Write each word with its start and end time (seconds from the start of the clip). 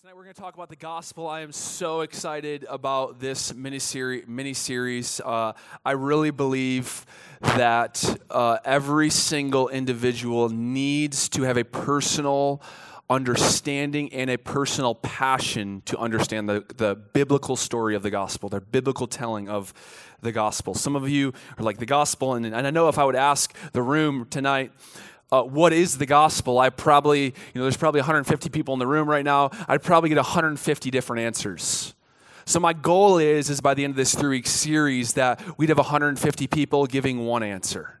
Tonight 0.00 0.14
we're 0.14 0.22
going 0.22 0.34
to 0.34 0.40
talk 0.40 0.54
about 0.54 0.68
the 0.68 0.76
gospel. 0.76 1.26
I 1.26 1.40
am 1.40 1.50
so 1.50 2.02
excited 2.02 2.64
about 2.70 3.18
this 3.18 3.52
mini 3.52 3.80
series. 3.80 5.20
Uh, 5.24 5.54
I 5.84 5.90
really 5.90 6.30
believe 6.30 7.04
that 7.40 8.20
uh, 8.30 8.58
every 8.64 9.10
single 9.10 9.68
individual 9.68 10.50
needs 10.50 11.28
to 11.30 11.42
have 11.42 11.56
a 11.56 11.64
personal 11.64 12.62
understanding 13.10 14.12
and 14.12 14.30
a 14.30 14.38
personal 14.38 14.94
passion 14.94 15.82
to 15.86 15.98
understand 15.98 16.48
the, 16.48 16.64
the 16.76 16.94
biblical 16.94 17.56
story 17.56 17.96
of 17.96 18.04
the 18.04 18.10
gospel, 18.10 18.48
their 18.48 18.60
biblical 18.60 19.08
telling 19.08 19.48
of 19.48 19.74
the 20.20 20.30
gospel. 20.30 20.74
Some 20.74 20.94
of 20.94 21.08
you 21.08 21.32
are 21.58 21.64
like 21.64 21.78
the 21.78 21.86
gospel, 21.86 22.34
and, 22.34 22.46
and 22.46 22.68
I 22.68 22.70
know 22.70 22.88
if 22.88 22.98
I 22.98 23.04
would 23.04 23.16
ask 23.16 23.52
the 23.72 23.82
room 23.82 24.28
tonight, 24.30 24.70
uh, 25.30 25.42
what 25.42 25.72
is 25.72 25.98
the 25.98 26.06
gospel, 26.06 26.58
I 26.58 26.70
probably, 26.70 27.24
you 27.24 27.32
know, 27.54 27.62
there's 27.62 27.76
probably 27.76 28.00
150 28.00 28.48
people 28.48 28.72
in 28.74 28.80
the 28.80 28.86
room 28.86 29.08
right 29.08 29.24
now. 29.24 29.50
I'd 29.68 29.82
probably 29.82 30.08
get 30.08 30.16
150 30.16 30.90
different 30.90 31.20
answers. 31.20 31.94
So 32.46 32.60
my 32.60 32.72
goal 32.72 33.18
is, 33.18 33.50
is 33.50 33.60
by 33.60 33.74
the 33.74 33.84
end 33.84 33.90
of 33.92 33.96
this 33.96 34.14
three-week 34.14 34.46
series 34.46 35.12
that 35.14 35.40
we'd 35.58 35.68
have 35.68 35.78
150 35.78 36.46
people 36.46 36.86
giving 36.86 37.26
one 37.26 37.42
answer 37.42 37.97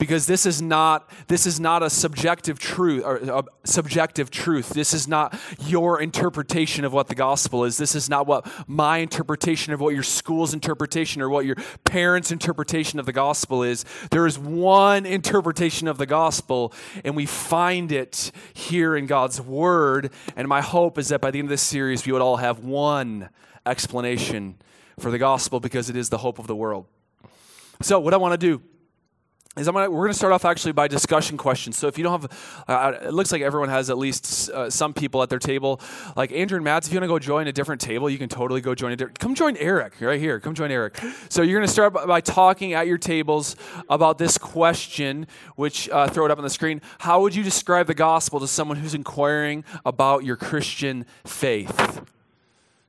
because 0.00 0.26
this 0.26 0.46
is 0.46 0.62
not 0.62 1.08
this 1.28 1.46
is 1.46 1.60
not 1.60 1.82
a 1.82 1.90
subjective 1.90 2.58
truth 2.58 3.04
or 3.04 3.16
a 3.16 3.44
subjective 3.64 4.30
truth. 4.30 4.70
This 4.70 4.94
is 4.94 5.06
not 5.06 5.38
your 5.60 6.00
interpretation 6.00 6.86
of 6.86 6.92
what 6.94 7.08
the 7.08 7.14
gospel 7.14 7.64
is. 7.64 7.76
This 7.76 7.94
is 7.94 8.08
not 8.08 8.26
what 8.26 8.50
my 8.66 8.98
interpretation 8.98 9.74
of 9.74 9.80
what 9.80 9.92
your 9.92 10.02
school's 10.02 10.54
interpretation 10.54 11.20
or 11.20 11.28
what 11.28 11.44
your 11.44 11.56
parents 11.84 12.32
interpretation 12.32 12.98
of 12.98 13.04
the 13.04 13.12
gospel 13.12 13.62
is. 13.62 13.84
There 14.10 14.26
is 14.26 14.38
one 14.38 15.04
interpretation 15.04 15.86
of 15.86 15.98
the 15.98 16.06
gospel 16.06 16.72
and 17.04 17.14
we 17.14 17.26
find 17.26 17.92
it 17.92 18.32
here 18.54 18.96
in 18.96 19.04
God's 19.04 19.38
word. 19.38 20.10
And 20.34 20.48
my 20.48 20.62
hope 20.62 20.96
is 20.96 21.08
that 21.08 21.20
by 21.20 21.30
the 21.30 21.38
end 21.38 21.46
of 21.46 21.50
this 21.50 21.62
series 21.62 22.06
we 22.06 22.12
would 22.12 22.22
all 22.22 22.38
have 22.38 22.60
one 22.60 23.28
explanation 23.66 24.56
for 24.98 25.10
the 25.10 25.18
gospel 25.18 25.60
because 25.60 25.90
it 25.90 25.96
is 25.96 26.08
the 26.08 26.18
hope 26.18 26.38
of 26.38 26.46
the 26.46 26.56
world. 26.56 26.86
So 27.82 28.00
what 28.00 28.14
I 28.14 28.16
want 28.16 28.32
to 28.32 28.38
do 28.38 28.62
is 29.56 29.66
I'm 29.66 29.74
gonna, 29.74 29.90
we're 29.90 30.04
going 30.04 30.12
to 30.12 30.18
start 30.18 30.32
off 30.32 30.44
actually 30.44 30.70
by 30.70 30.86
discussion 30.86 31.36
questions. 31.36 31.76
So 31.76 31.88
if 31.88 31.98
you 31.98 32.04
don't 32.04 32.22
have, 32.22 32.64
uh, 32.68 32.72
uh, 32.72 32.98
it 33.08 33.12
looks 33.12 33.32
like 33.32 33.42
everyone 33.42 33.68
has 33.68 33.90
at 33.90 33.98
least 33.98 34.48
uh, 34.50 34.70
some 34.70 34.94
people 34.94 35.24
at 35.24 35.28
their 35.28 35.40
table. 35.40 35.80
Like 36.14 36.30
Andrew 36.30 36.54
and 36.54 36.64
Matt, 36.64 36.86
if 36.86 36.92
you 36.92 37.00
want 37.00 37.04
to 37.04 37.08
go 37.08 37.18
join 37.18 37.48
a 37.48 37.52
different 37.52 37.80
table, 37.80 38.08
you 38.08 38.16
can 38.16 38.28
totally 38.28 38.60
go 38.60 38.76
join 38.76 38.92
a 38.92 38.96
different. 38.96 39.18
Come 39.18 39.34
join 39.34 39.56
Eric 39.56 39.94
right 40.00 40.20
here. 40.20 40.38
Come 40.38 40.54
join 40.54 40.70
Eric. 40.70 41.00
So 41.30 41.42
you're 41.42 41.58
going 41.58 41.66
to 41.66 41.72
start 41.72 41.92
by, 41.92 42.06
by, 42.06 42.20
talking 42.20 42.74
at 42.74 42.86
your 42.86 42.98
tables 42.98 43.56
about 43.88 44.18
this 44.18 44.38
question, 44.38 45.26
which 45.56 45.88
uh, 45.90 46.06
throw 46.06 46.26
it 46.26 46.30
up 46.30 46.38
on 46.38 46.44
the 46.44 46.50
screen. 46.50 46.80
How 47.00 47.20
would 47.22 47.34
you 47.34 47.42
describe 47.42 47.88
the 47.88 47.94
gospel 47.94 48.38
to 48.38 48.46
someone 48.46 48.76
who's 48.76 48.94
inquiring 48.94 49.64
about 49.84 50.22
your 50.22 50.36
Christian 50.36 51.06
faith? 51.24 52.02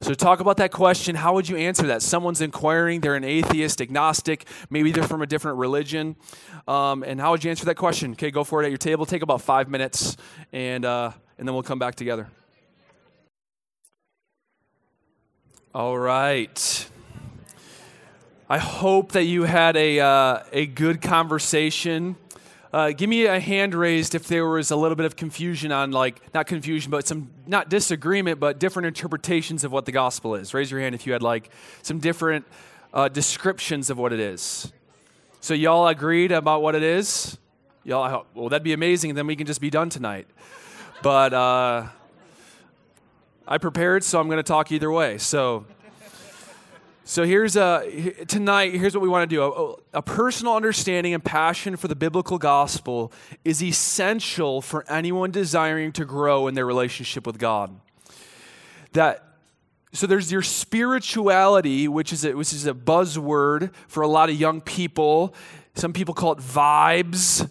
So, 0.03 0.15
talk 0.15 0.39
about 0.39 0.57
that 0.57 0.71
question. 0.71 1.13
How 1.13 1.35
would 1.35 1.47
you 1.47 1.57
answer 1.57 1.85
that? 1.87 2.01
Someone's 2.01 2.41
inquiring, 2.41 3.01
they're 3.01 3.13
an 3.13 3.23
atheist, 3.23 3.81
agnostic, 3.81 4.47
maybe 4.71 4.91
they're 4.91 5.03
from 5.03 5.21
a 5.21 5.27
different 5.27 5.59
religion. 5.59 6.15
Um, 6.67 7.03
and 7.03 7.21
how 7.21 7.29
would 7.29 7.43
you 7.43 7.51
answer 7.51 7.65
that 7.65 7.75
question? 7.75 8.13
Okay, 8.13 8.31
go 8.31 8.43
for 8.43 8.63
it 8.63 8.65
at 8.65 8.71
your 8.71 8.79
table. 8.79 9.05
Take 9.05 9.21
about 9.21 9.43
five 9.43 9.69
minutes, 9.69 10.17
and, 10.51 10.85
uh, 10.85 11.11
and 11.37 11.47
then 11.47 11.53
we'll 11.53 11.61
come 11.61 11.77
back 11.77 11.93
together. 11.93 12.27
All 15.75 15.95
right. 15.95 16.89
I 18.49 18.57
hope 18.57 19.11
that 19.11 19.25
you 19.25 19.43
had 19.43 19.77
a, 19.77 19.99
uh, 19.99 20.39
a 20.51 20.65
good 20.65 21.03
conversation. 21.03 22.15
Uh, 22.73 22.91
give 22.91 23.09
me 23.09 23.25
a 23.25 23.37
hand 23.37 23.75
raised 23.75 24.15
if 24.15 24.29
there 24.29 24.47
was 24.47 24.71
a 24.71 24.75
little 24.77 24.95
bit 24.95 25.05
of 25.05 25.17
confusion 25.17 25.73
on, 25.73 25.91
like, 25.91 26.21
not 26.33 26.47
confusion, 26.47 26.89
but 26.89 27.05
some, 27.05 27.29
not 27.45 27.69
disagreement, 27.69 28.39
but 28.39 28.59
different 28.59 28.85
interpretations 28.85 29.65
of 29.65 29.73
what 29.73 29.85
the 29.85 29.91
gospel 29.91 30.35
is. 30.35 30.53
Raise 30.53 30.71
your 30.71 30.79
hand 30.79 30.95
if 30.95 31.05
you 31.05 31.11
had, 31.11 31.21
like, 31.21 31.49
some 31.81 31.99
different 31.99 32.45
uh, 32.93 33.09
descriptions 33.09 33.89
of 33.89 33.97
what 33.97 34.13
it 34.13 34.21
is. 34.21 34.71
So, 35.41 35.53
y'all 35.53 35.85
agreed 35.87 36.31
about 36.31 36.61
what 36.61 36.75
it 36.75 36.83
is? 36.83 37.37
Y'all, 37.83 38.25
well, 38.33 38.47
that'd 38.47 38.63
be 38.63 38.73
amazing. 38.73 39.15
Then 39.15 39.27
we 39.27 39.35
can 39.35 39.47
just 39.47 39.59
be 39.59 39.69
done 39.69 39.89
tonight. 39.89 40.27
But 41.03 41.33
uh, 41.33 41.87
I 43.45 43.57
prepared, 43.57 44.05
so 44.05 44.17
I'm 44.17 44.27
going 44.27 44.37
to 44.37 44.43
talk 44.43 44.71
either 44.71 44.89
way. 44.89 45.17
So, 45.17 45.65
so 47.03 47.23
here's 47.25 47.55
a, 47.55 48.23
tonight, 48.27 48.73
here's 48.73 48.93
what 48.93 49.01
we 49.01 49.09
want 49.09 49.27
to 49.29 49.35
do. 49.35 49.41
A, 49.41 49.97
a, 49.97 50.01
personal 50.01 50.55
understanding 50.55 51.13
and 51.13 51.23
passion 51.23 51.75
for 51.75 51.87
the 51.87 51.95
biblical 51.95 52.37
gospel 52.37 53.11
is 53.43 53.63
essential 53.63 54.61
for 54.61 54.85
anyone 54.87 55.31
desiring 55.31 55.91
to 55.93 56.05
grow 56.05 56.47
in 56.47 56.53
their 56.53 56.65
relationship 56.65 57.25
with 57.25 57.39
God. 57.39 57.75
That 58.93 59.27
so 59.93 60.07
there's 60.07 60.31
your 60.31 60.41
spirituality, 60.41 61.87
which 61.87 62.13
is 62.13 62.23
a, 62.23 62.33
which 62.33 62.53
is 62.53 62.65
a 62.65 62.73
buzzword 62.73 63.73
for 63.87 64.03
a 64.03 64.07
lot 64.07 64.29
of 64.29 64.39
young 64.39 64.61
people. 64.61 65.33
Some 65.73 65.91
people 65.91 66.13
call 66.13 66.33
it 66.33 66.39
vibes, 66.39 67.49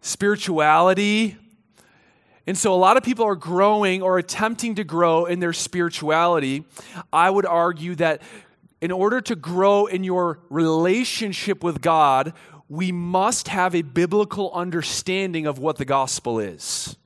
spirituality. 0.00 1.36
And 2.46 2.56
so 2.56 2.72
a 2.72 2.76
lot 2.76 2.96
of 2.96 3.02
people 3.02 3.26
are 3.26 3.36
growing 3.36 4.02
or 4.02 4.18
attempting 4.18 4.76
to 4.76 4.84
grow 4.84 5.26
in 5.26 5.40
their 5.40 5.52
spirituality. 5.52 6.64
I 7.12 7.28
would 7.28 7.46
argue 7.46 7.96
that 7.96 8.22
in 8.82 8.90
order 8.90 9.20
to 9.20 9.36
grow 9.36 9.86
in 9.86 10.02
your 10.02 10.40
relationship 10.50 11.62
with 11.62 11.80
God, 11.80 12.34
we 12.68 12.90
must 12.90 13.46
have 13.46 13.76
a 13.76 13.82
biblical 13.82 14.50
understanding 14.52 15.46
of 15.46 15.58
what 15.58 15.76
the 15.76 15.84
gospel 15.84 16.40
is. 16.40 16.96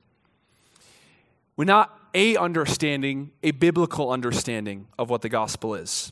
We're 1.55 1.65
not 1.65 1.95
a 2.15 2.35
understanding, 2.35 3.31
a 3.43 3.51
biblical 3.51 4.09
understanding 4.09 4.87
of 4.97 5.11
what 5.11 5.21
the 5.21 5.29
gospel 5.29 5.75
is. 5.75 6.11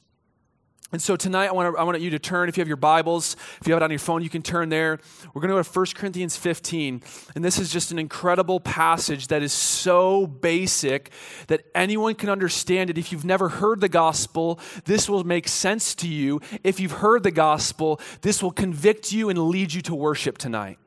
And 0.95 1.01
so 1.01 1.17
tonight, 1.17 1.47
I 1.47 1.51
want, 1.51 1.75
to, 1.75 1.77
I 1.77 1.83
want 1.83 1.99
you 1.99 2.09
to 2.11 2.19
turn, 2.19 2.47
if 2.47 2.55
you 2.55 2.61
have 2.61 2.69
your 2.69 2.77
Bibles, 2.77 3.35
if 3.59 3.67
you 3.67 3.73
have 3.73 3.81
it 3.81 3.83
on 3.83 3.91
your 3.91 3.99
phone, 3.99 4.21
you 4.21 4.29
can 4.29 4.41
turn 4.41 4.69
there. 4.69 4.97
We're 5.33 5.41
going 5.41 5.49
to 5.49 5.55
go 5.55 5.61
to 5.61 5.69
1 5.69 5.85
Corinthians 5.93 6.37
15. 6.37 7.03
And 7.35 7.43
this 7.43 7.59
is 7.59 7.69
just 7.69 7.91
an 7.91 7.99
incredible 7.99 8.61
passage 8.61 9.27
that 9.27 9.43
is 9.43 9.51
so 9.51 10.25
basic 10.25 11.11
that 11.47 11.65
anyone 11.75 12.15
can 12.15 12.29
understand 12.29 12.89
it. 12.89 12.97
If 12.97 13.11
you've 13.11 13.25
never 13.25 13.49
heard 13.49 13.81
the 13.81 13.89
gospel, 13.89 14.57
this 14.85 15.09
will 15.09 15.25
make 15.25 15.49
sense 15.49 15.95
to 15.95 16.07
you. 16.07 16.39
If 16.63 16.79
you've 16.79 16.93
heard 16.93 17.23
the 17.23 17.31
gospel, 17.31 17.99
this 18.21 18.41
will 18.41 18.51
convict 18.51 19.11
you 19.11 19.27
and 19.27 19.49
lead 19.49 19.73
you 19.73 19.81
to 19.81 19.95
worship 19.95 20.37
tonight. 20.37 20.79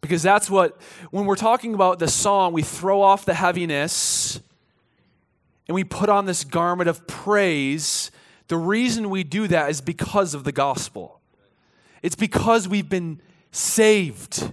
Because 0.00 0.22
that's 0.22 0.48
what, 0.48 0.80
when 1.10 1.26
we're 1.26 1.36
talking 1.36 1.74
about 1.74 1.98
the 1.98 2.08
song, 2.08 2.54
we 2.54 2.62
throw 2.62 3.02
off 3.02 3.26
the 3.26 3.34
heaviness 3.34 4.40
and 5.66 5.74
we 5.74 5.84
put 5.84 6.08
on 6.08 6.24
this 6.24 6.42
garment 6.42 6.88
of 6.88 7.06
praise 7.06 8.10
the 8.48 8.56
reason 8.56 9.10
we 9.10 9.24
do 9.24 9.46
that 9.48 9.70
is 9.70 9.80
because 9.80 10.34
of 10.34 10.44
the 10.44 10.52
gospel. 10.52 11.20
It's 12.02 12.16
because 12.16 12.66
we've 12.66 12.88
been 12.88 13.20
saved. 13.52 14.52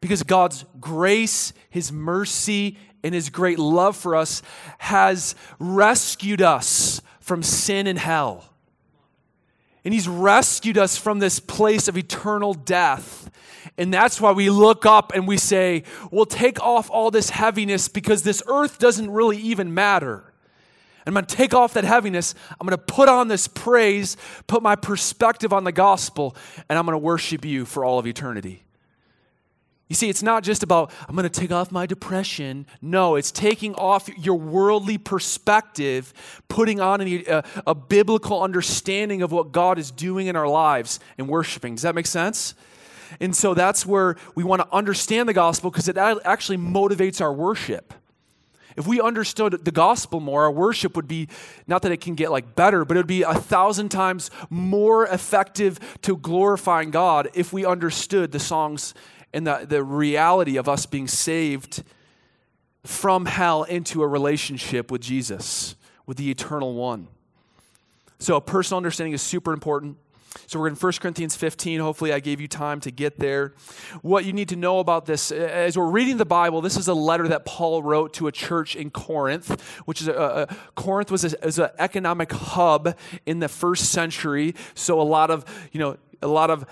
Because 0.00 0.22
God's 0.22 0.64
grace, 0.80 1.52
His 1.70 1.92
mercy, 1.92 2.76
and 3.02 3.14
His 3.14 3.30
great 3.30 3.58
love 3.58 3.96
for 3.96 4.16
us 4.16 4.42
has 4.78 5.34
rescued 5.58 6.42
us 6.42 7.00
from 7.20 7.42
sin 7.42 7.86
and 7.86 7.98
hell. 7.98 8.44
And 9.84 9.94
He's 9.94 10.08
rescued 10.08 10.76
us 10.76 10.96
from 10.96 11.20
this 11.20 11.38
place 11.38 11.86
of 11.86 11.96
eternal 11.96 12.52
death. 12.52 13.30
And 13.78 13.94
that's 13.94 14.20
why 14.20 14.32
we 14.32 14.50
look 14.50 14.84
up 14.84 15.12
and 15.14 15.26
we 15.28 15.36
say, 15.36 15.84
We'll 16.10 16.26
take 16.26 16.60
off 16.60 16.90
all 16.90 17.10
this 17.10 17.30
heaviness 17.30 17.88
because 17.88 18.24
this 18.24 18.42
earth 18.48 18.78
doesn't 18.78 19.10
really 19.10 19.38
even 19.38 19.72
matter. 19.72 20.33
I'm 21.06 21.12
going 21.12 21.26
to 21.26 21.36
take 21.36 21.54
off 21.54 21.74
that 21.74 21.84
heaviness. 21.84 22.34
I'm 22.60 22.66
going 22.66 22.78
to 22.78 22.84
put 22.84 23.08
on 23.08 23.28
this 23.28 23.46
praise, 23.46 24.16
put 24.46 24.62
my 24.62 24.74
perspective 24.76 25.52
on 25.52 25.64
the 25.64 25.72
gospel, 25.72 26.36
and 26.68 26.78
I'm 26.78 26.86
going 26.86 26.94
to 26.94 26.98
worship 26.98 27.44
you 27.44 27.64
for 27.64 27.84
all 27.84 27.98
of 27.98 28.06
eternity. 28.06 28.64
You 29.88 29.96
see, 29.96 30.08
it's 30.08 30.22
not 30.22 30.42
just 30.42 30.62
about, 30.62 30.90
I'm 31.06 31.14
going 31.14 31.28
to 31.28 31.40
take 31.40 31.52
off 31.52 31.70
my 31.70 31.84
depression. 31.84 32.66
No, 32.80 33.16
it's 33.16 33.30
taking 33.30 33.74
off 33.74 34.08
your 34.16 34.36
worldly 34.36 34.96
perspective, 34.96 36.14
putting 36.48 36.80
on 36.80 37.02
a, 37.02 37.24
a, 37.24 37.38
uh, 37.38 37.42
a 37.66 37.74
biblical 37.74 38.42
understanding 38.42 39.20
of 39.20 39.30
what 39.30 39.52
God 39.52 39.78
is 39.78 39.90
doing 39.90 40.26
in 40.26 40.36
our 40.36 40.48
lives 40.48 41.00
and 41.18 41.28
worshiping. 41.28 41.74
Does 41.74 41.82
that 41.82 41.94
make 41.94 42.06
sense? 42.06 42.54
And 43.20 43.36
so 43.36 43.52
that's 43.52 43.84
where 43.84 44.16
we 44.34 44.42
want 44.42 44.62
to 44.62 44.74
understand 44.74 45.28
the 45.28 45.34
gospel 45.34 45.70
because 45.70 45.86
it 45.86 45.98
actually 45.98 46.56
motivates 46.56 47.20
our 47.20 47.32
worship. 47.32 47.92
If 48.76 48.86
we 48.86 49.00
understood 49.00 49.64
the 49.64 49.70
gospel 49.70 50.20
more, 50.20 50.44
our 50.44 50.50
worship 50.50 50.96
would 50.96 51.06
be 51.06 51.28
not 51.66 51.82
that 51.82 51.92
it 51.92 52.00
can 52.00 52.14
get 52.14 52.30
like 52.30 52.54
better, 52.54 52.84
but 52.84 52.96
it 52.96 53.00
would 53.00 53.06
be 53.06 53.22
a 53.22 53.34
thousand 53.34 53.90
times 53.90 54.30
more 54.50 55.06
effective 55.06 55.78
to 56.02 56.16
glorifying 56.16 56.90
God 56.90 57.30
if 57.34 57.52
we 57.52 57.64
understood 57.64 58.32
the 58.32 58.40
songs 58.40 58.94
and 59.32 59.46
the, 59.46 59.66
the 59.68 59.82
reality 59.82 60.56
of 60.56 60.68
us 60.68 60.86
being 60.86 61.08
saved 61.08 61.82
from 62.84 63.26
hell 63.26 63.62
into 63.64 64.02
a 64.02 64.06
relationship 64.06 64.90
with 64.90 65.00
Jesus, 65.00 65.74
with 66.06 66.16
the 66.16 66.30
eternal 66.30 66.74
one. 66.74 67.08
So, 68.18 68.36
a 68.36 68.40
personal 68.40 68.78
understanding 68.78 69.12
is 69.12 69.22
super 69.22 69.52
important. 69.52 69.98
So 70.46 70.58
we're 70.58 70.68
in 70.68 70.74
1 70.74 70.92
Corinthians 71.00 71.36
15. 71.36 71.80
Hopefully, 71.80 72.12
I 72.12 72.20
gave 72.20 72.40
you 72.40 72.48
time 72.48 72.80
to 72.80 72.90
get 72.90 73.18
there. 73.18 73.54
What 74.02 74.24
you 74.24 74.32
need 74.32 74.48
to 74.50 74.56
know 74.56 74.78
about 74.78 75.06
this, 75.06 75.30
as 75.30 75.76
we're 75.78 75.90
reading 75.90 76.16
the 76.16 76.24
Bible, 76.24 76.60
this 76.60 76.76
is 76.76 76.88
a 76.88 76.94
letter 76.94 77.28
that 77.28 77.44
Paul 77.44 77.82
wrote 77.82 78.12
to 78.14 78.26
a 78.26 78.32
church 78.32 78.76
in 78.76 78.90
Corinth, 78.90 79.60
which 79.84 80.00
is 80.00 80.08
a, 80.08 80.48
a 80.48 80.56
Corinth 80.74 81.10
was, 81.10 81.24
an 81.24 81.70
economic 81.78 82.32
hub 82.32 82.96
in 83.26 83.38
the 83.38 83.48
first 83.48 83.90
century. 83.90 84.54
So 84.74 85.00
a 85.00 85.02
lot 85.02 85.30
of, 85.30 85.44
you 85.72 85.80
know, 85.80 85.96
a 86.22 86.28
lot 86.28 86.50
of 86.50 86.64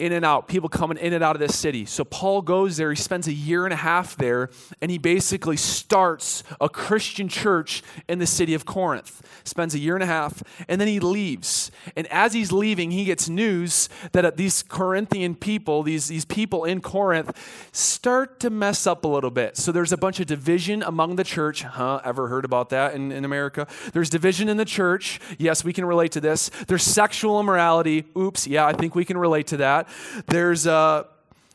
in 0.00 0.12
and 0.12 0.24
out, 0.24 0.48
people 0.48 0.68
coming 0.68 0.96
in 0.96 1.12
and 1.12 1.22
out 1.22 1.36
of 1.36 1.40
this 1.40 1.56
city. 1.56 1.84
So 1.84 2.04
Paul 2.04 2.42
goes 2.42 2.78
there, 2.78 2.90
he 2.90 2.96
spends 2.96 3.28
a 3.28 3.32
year 3.32 3.64
and 3.64 3.72
a 3.72 3.76
half 3.76 4.16
there, 4.16 4.50
and 4.80 4.90
he 4.90 4.98
basically 4.98 5.56
starts 5.56 6.42
a 6.60 6.68
Christian 6.68 7.28
church 7.28 7.82
in 8.08 8.18
the 8.18 8.26
city 8.26 8.54
of 8.54 8.64
Corinth. 8.64 9.22
Spends 9.44 9.74
a 9.74 9.78
year 9.78 9.94
and 9.94 10.02
a 10.02 10.06
half, 10.06 10.42
and 10.68 10.80
then 10.80 10.88
he 10.88 11.00
leaves. 11.00 11.70
And 11.96 12.06
as 12.08 12.32
he's 12.32 12.50
leaving, 12.50 12.90
he 12.90 13.04
gets 13.04 13.28
news 13.28 13.88
that 14.12 14.24
uh, 14.24 14.30
these 14.34 14.62
Corinthian 14.62 15.34
people, 15.34 15.82
these, 15.82 16.08
these 16.08 16.24
people 16.24 16.64
in 16.64 16.80
Corinth, 16.80 17.68
start 17.72 18.40
to 18.40 18.50
mess 18.50 18.86
up 18.86 19.04
a 19.04 19.08
little 19.08 19.30
bit. 19.30 19.56
So 19.56 19.70
there's 19.70 19.92
a 19.92 19.96
bunch 19.98 20.18
of 20.20 20.26
division 20.26 20.82
among 20.82 21.16
the 21.16 21.24
church. 21.24 21.62
Huh? 21.62 22.00
Ever 22.04 22.28
heard 22.28 22.44
about 22.44 22.70
that 22.70 22.94
in, 22.94 23.12
in 23.12 23.24
America? 23.24 23.66
There's 23.92 24.08
division 24.08 24.48
in 24.48 24.56
the 24.56 24.64
church. 24.64 25.20
Yes, 25.38 25.62
we 25.62 25.72
can 25.72 25.84
relate 25.84 26.12
to 26.12 26.20
this. 26.20 26.50
There's 26.68 26.82
sexual 26.82 27.38
immorality. 27.38 28.06
Oops, 28.16 28.46
yeah, 28.46 28.66
I 28.66 28.72
think 28.72 28.94
we 28.94 29.04
can 29.04 29.18
relate 29.18 29.46
to 29.48 29.58
that. 29.58 29.88
There's, 30.26 30.66
uh, 30.66 31.04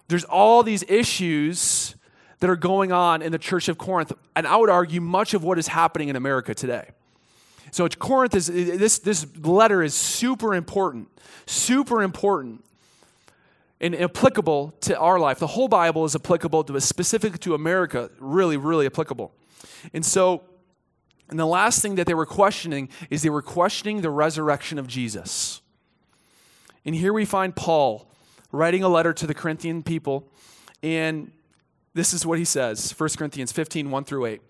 there's 0.07 0.23
all 0.25 0.63
these 0.63 0.83
issues 0.87 1.95
that 2.39 2.49
are 2.49 2.55
going 2.55 2.91
on 2.91 3.21
in 3.21 3.31
the 3.31 3.39
church 3.39 3.67
of 3.69 3.77
Corinth, 3.77 4.11
and 4.35 4.45
I 4.45 4.55
would 4.55 4.69
argue 4.69 5.01
much 5.01 5.33
of 5.33 5.43
what 5.43 5.57
is 5.57 5.67
happening 5.67 6.09
in 6.09 6.15
America 6.15 6.53
today. 6.53 6.89
So 7.71 7.87
Corinth 7.89 8.35
is 8.35 8.47
this 8.47 8.99
this 8.99 9.25
letter 9.37 9.83
is 9.83 9.93
super 9.93 10.55
important, 10.55 11.09
super 11.45 12.03
important 12.03 12.63
and 13.81 13.93
applicable 13.95 14.73
to 14.81 14.97
our 14.97 15.19
life. 15.19 15.39
The 15.39 15.47
whole 15.47 15.67
Bible 15.67 16.05
is 16.05 16.15
applicable 16.15 16.63
to 16.65 16.79
specific 16.79 17.39
to 17.41 17.53
America, 17.53 18.09
really, 18.19 18.57
really 18.57 18.85
applicable. 18.85 19.33
And 19.93 20.05
so, 20.05 20.43
and 21.29 21.37
the 21.37 21.45
last 21.45 21.81
thing 21.81 21.95
that 21.95 22.07
they 22.07 22.13
were 22.13 22.25
questioning 22.25 22.89
is 23.09 23.21
they 23.21 23.29
were 23.29 23.41
questioning 23.41 24.01
the 24.01 24.09
resurrection 24.09 24.79
of 24.79 24.87
Jesus. 24.87 25.61
And 26.85 26.95
here 26.95 27.11
we 27.11 27.25
find 27.25 27.55
Paul 27.55 28.09
writing 28.55 28.83
a 28.83 28.89
letter 28.89 29.13
to 29.13 29.27
the 29.27 29.33
Corinthian 29.33 29.83
people. 29.83 30.27
And 30.81 31.31
this 31.93 32.13
is 32.13 32.25
what 32.25 32.39
he 32.39 32.45
says 32.45 32.91
1 32.97 33.09
Corinthians 33.17 33.51
15, 33.51 33.89
1 33.91 34.03
through 34.03 34.25
8. 34.25 34.41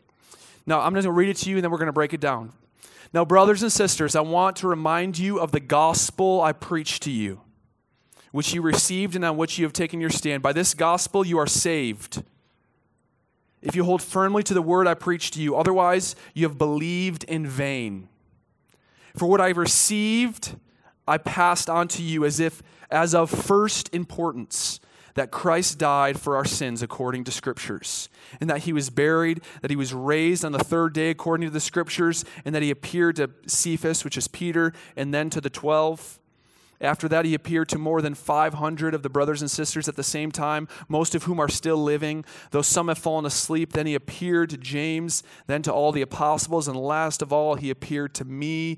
Now, 0.66 0.82
I'm 0.82 0.94
going 0.94 1.04
to 1.06 1.12
read 1.12 1.30
it 1.30 1.38
to 1.38 1.50
you 1.50 1.58
and 1.58 1.64
then 1.64 1.72
we're 1.72 1.78
going 1.78 1.88
to 1.88 1.94
break 1.94 2.14
it 2.14 2.20
down. 2.20 2.54
Now, 3.14 3.24
brothers 3.24 3.62
and 3.62 3.72
sisters, 3.72 4.16
I 4.16 4.22
want 4.22 4.58
to 4.58 4.68
remind 4.68 5.18
you 5.18 5.40
of 5.40 5.52
the 5.52 5.60
gospel 5.60 6.42
I 6.42 6.52
preached 6.52 7.04
to 7.04 7.12
you, 7.12 7.42
which 8.32 8.54
you 8.54 8.62
received 8.62 9.16
and 9.16 9.24
on 9.24 9.38
which 9.38 9.58
you 9.58 9.66
have 9.66 9.74
taken 9.74 10.02
your 10.02 10.10
stand. 10.10 10.42
By 10.42 10.54
this 10.54 10.74
gospel 10.74 11.26
you 11.26 11.38
are 11.38 11.48
saved. 11.48 12.24
If 13.62 13.76
you 13.76 13.84
hold 13.84 14.02
firmly 14.02 14.44
to 14.44 14.54
the 14.54 14.62
word 14.62 14.88
I 14.88 14.96
preached 14.96 15.36
to 15.36 15.42
you, 15.42 15.56
otherwise 15.56 16.16
you 16.34 16.48
have 16.48 16.58
believed 16.58 17.24
in 17.24 17.48
vain. 17.48 18.10
For 19.16 19.28
what 19.28 19.40
I 19.40 19.50
received, 19.50 20.56
I 21.08 21.18
passed 21.18 21.70
on 21.70 21.88
to 21.90 22.04
you 22.04 22.26
as 22.26 22.40
if 22.40 22.64
as 22.90 23.14
of 23.14 23.30
first 23.30 23.94
importance 23.94 24.80
that 25.16 25.32
Christ 25.32 25.78
died 25.78 26.20
for 26.20 26.36
our 26.36 26.46
sins 26.46 26.82
according 26.82 27.24
to 27.24 27.32
scriptures, 27.32 28.10
and 28.40 28.50
that 28.50 28.60
he 28.60 28.74
was 28.74 28.90
buried, 28.90 29.42
that 29.62 29.72
he 29.72 29.78
was 29.78 29.94
raised 29.94 30.44
on 30.44 30.52
the 30.52 30.60
third 30.60 30.94
day 30.94 31.10
according 31.10 31.48
to 31.48 31.54
the 31.54 31.60
scriptures, 31.62 32.26
and 32.44 32.54
that 32.54 32.62
he 32.62 32.70
appeared 32.70 33.16
to 33.16 33.30
Cephas, 33.48 34.04
which 34.04 34.18
is 34.18 34.28
Peter, 34.28 34.74
and 34.96 35.14
then 35.14 35.30
to 35.30 35.40
the 35.40 35.50
twelve. 35.50 36.20
After 36.82 37.08
that, 37.08 37.24
he 37.24 37.34
appeared 37.34 37.70
to 37.70 37.78
more 37.78 38.02
than 38.02 38.16
500 38.16 38.94
of 38.94 39.02
the 39.02 39.10
brothers 39.10 39.42
and 39.42 39.50
sisters 39.50 39.88
at 39.88 39.96
the 39.96 40.04
same 40.04 40.30
time, 40.30 40.68
most 40.90 41.16
of 41.16 41.24
whom 41.24 41.40
are 41.40 41.48
still 41.48 41.78
living, 41.78 42.26
though 42.52 42.62
some 42.62 42.90
have 42.90 42.98
fallen 42.98 43.26
asleep. 43.26 43.72
Then 43.72 43.88
he 43.88 43.96
appeared 43.96 44.50
to 44.50 44.58
James, 44.58 45.24
then 45.48 45.62
to 45.62 45.72
all 45.72 45.94
the 45.94 46.02
apostles, 46.02 46.68
and 46.68 46.76
last 46.76 47.22
of 47.22 47.32
all, 47.32 47.56
he 47.56 47.70
appeared 47.70 48.14
to 48.16 48.26
me 48.26 48.78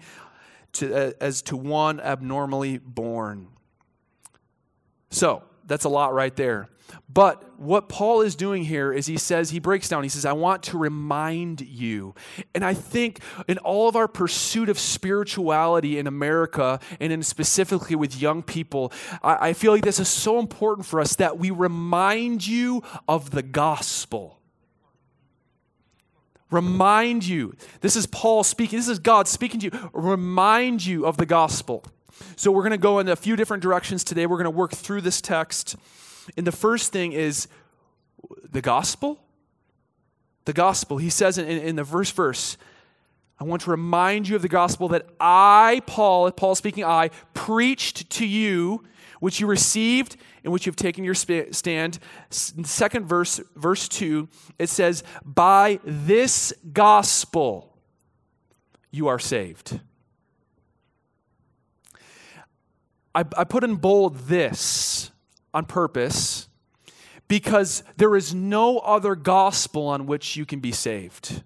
to, 0.80 1.10
uh, 1.10 1.12
as 1.22 1.42
to 1.44 1.58
one 1.58 2.00
abnormally 2.00 2.78
born. 2.78 3.48
So, 5.10 5.44
that's 5.68 5.86
a 5.86 5.90
lot 5.90 6.14
right 6.14 6.36
there. 6.36 6.70
But 7.10 7.60
what 7.60 7.90
Paul 7.90 8.22
is 8.22 8.36
doing 8.36 8.64
here 8.64 8.94
is 8.94 9.06
he 9.06 9.18
says, 9.18 9.50
he 9.50 9.60
breaks 9.60 9.90
down, 9.90 10.04
he 10.04 10.10
says, 10.10 10.26
I 10.26 10.34
want 10.34 10.64
to 10.64 10.78
remind 10.78 11.62
you. 11.62 12.16
And 12.56 12.64
I 12.64 12.74
think 12.74 13.20
in 13.48 13.58
all 13.60 13.90
of 13.90 13.96
our 13.96 14.08
pursuit 14.08 14.70
of 14.70 14.80
spirituality 14.80 16.00
in 16.00 16.08
America, 16.08 16.80
and 17.00 17.12
in 17.12 17.24
specifically 17.24 17.96
with 17.96 18.22
young 18.22 18.44
people, 18.44 18.94
I, 19.22 19.50
I 19.50 19.54
feel 19.54 19.74
like 19.74 19.84
this 19.84 20.00
is 20.00 20.08
so 20.08 20.40
important 20.40 20.88
for 20.88 21.02
us 21.02 21.16
that 21.18 21.38
we 21.38 21.52
remind 21.52 22.48
you 22.48 22.84
of 23.08 23.32
the 23.32 23.44
gospel. 23.44 24.37
Remind 26.50 27.26
you. 27.26 27.54
This 27.82 27.96
is 27.96 28.06
Paul 28.06 28.44
speaking, 28.44 28.80
this 28.80 28.88
is 28.88 29.00
God 29.00 29.28
speaking 29.28 29.60
to 29.62 29.66
you. 29.68 29.90
Remind 29.94 30.86
you 30.86 31.06
of 31.06 31.18
the 31.18 31.26
gospel. 31.26 31.84
So 32.36 32.52
we're 32.52 32.64
going 32.64 32.72
to 32.72 32.78
go 32.78 33.00
in 33.00 33.08
a 33.10 33.16
few 33.16 33.36
different 33.36 33.62
directions 33.62 34.04
today. 34.04 34.26
We're 34.26 34.38
going 34.38 34.46
to 34.46 34.52
work 34.52 34.72
through 34.72 35.02
this 35.02 35.22
text. 35.22 35.76
And 36.36 36.48
the 36.48 36.52
first 36.52 36.92
thing 36.92 37.14
is 37.14 37.48
the 38.50 38.62
gospel. 38.62 39.20
The 40.46 40.54
gospel. 40.54 40.98
He 40.98 41.10
says 41.10 41.38
in, 41.38 41.48
in 41.48 41.76
the 41.76 41.84
verse 41.84 42.12
verse, 42.12 42.58
I 43.40 43.44
want 43.44 43.62
to 43.64 43.72
remind 43.72 44.28
you 44.28 44.36
of 44.36 44.42
the 44.42 44.48
gospel 44.48 44.88
that 44.90 45.06
I, 45.20 45.82
Paul, 45.86 46.32
Paul 46.32 46.56
speaking, 46.56 46.84
I 46.84 47.10
preached 47.34 48.10
to 48.12 48.26
you, 48.26 48.84
which 49.20 49.40
you 49.40 49.48
received, 49.48 50.18
in 50.44 50.52
which 50.52 50.66
you've 50.66 50.76
taken 50.76 51.04
your 51.04 51.14
stand. 51.14 52.00
Second 52.30 53.06
verse, 53.06 53.40
verse 53.56 53.88
2, 53.90 54.28
it 54.58 54.70
says, 54.70 55.04
By 55.24 55.80
this 55.84 56.52
gospel 56.74 57.78
you 58.92 59.08
are 59.08 59.20
saved. 59.20 59.80
I, 63.14 63.24
I 63.36 63.44
put 63.44 63.64
in 63.64 63.76
bold 63.76 64.18
this 64.28 65.12
on 65.54 65.66
purpose 65.66 66.48
because 67.28 67.84
there 67.98 68.16
is 68.16 68.34
no 68.34 68.80
other 68.80 69.16
gospel 69.16 69.88
on 69.88 70.06
which 70.08 70.36
you 70.36 70.46
can 70.46 70.60
be 70.60 70.72
saved. 70.72 71.44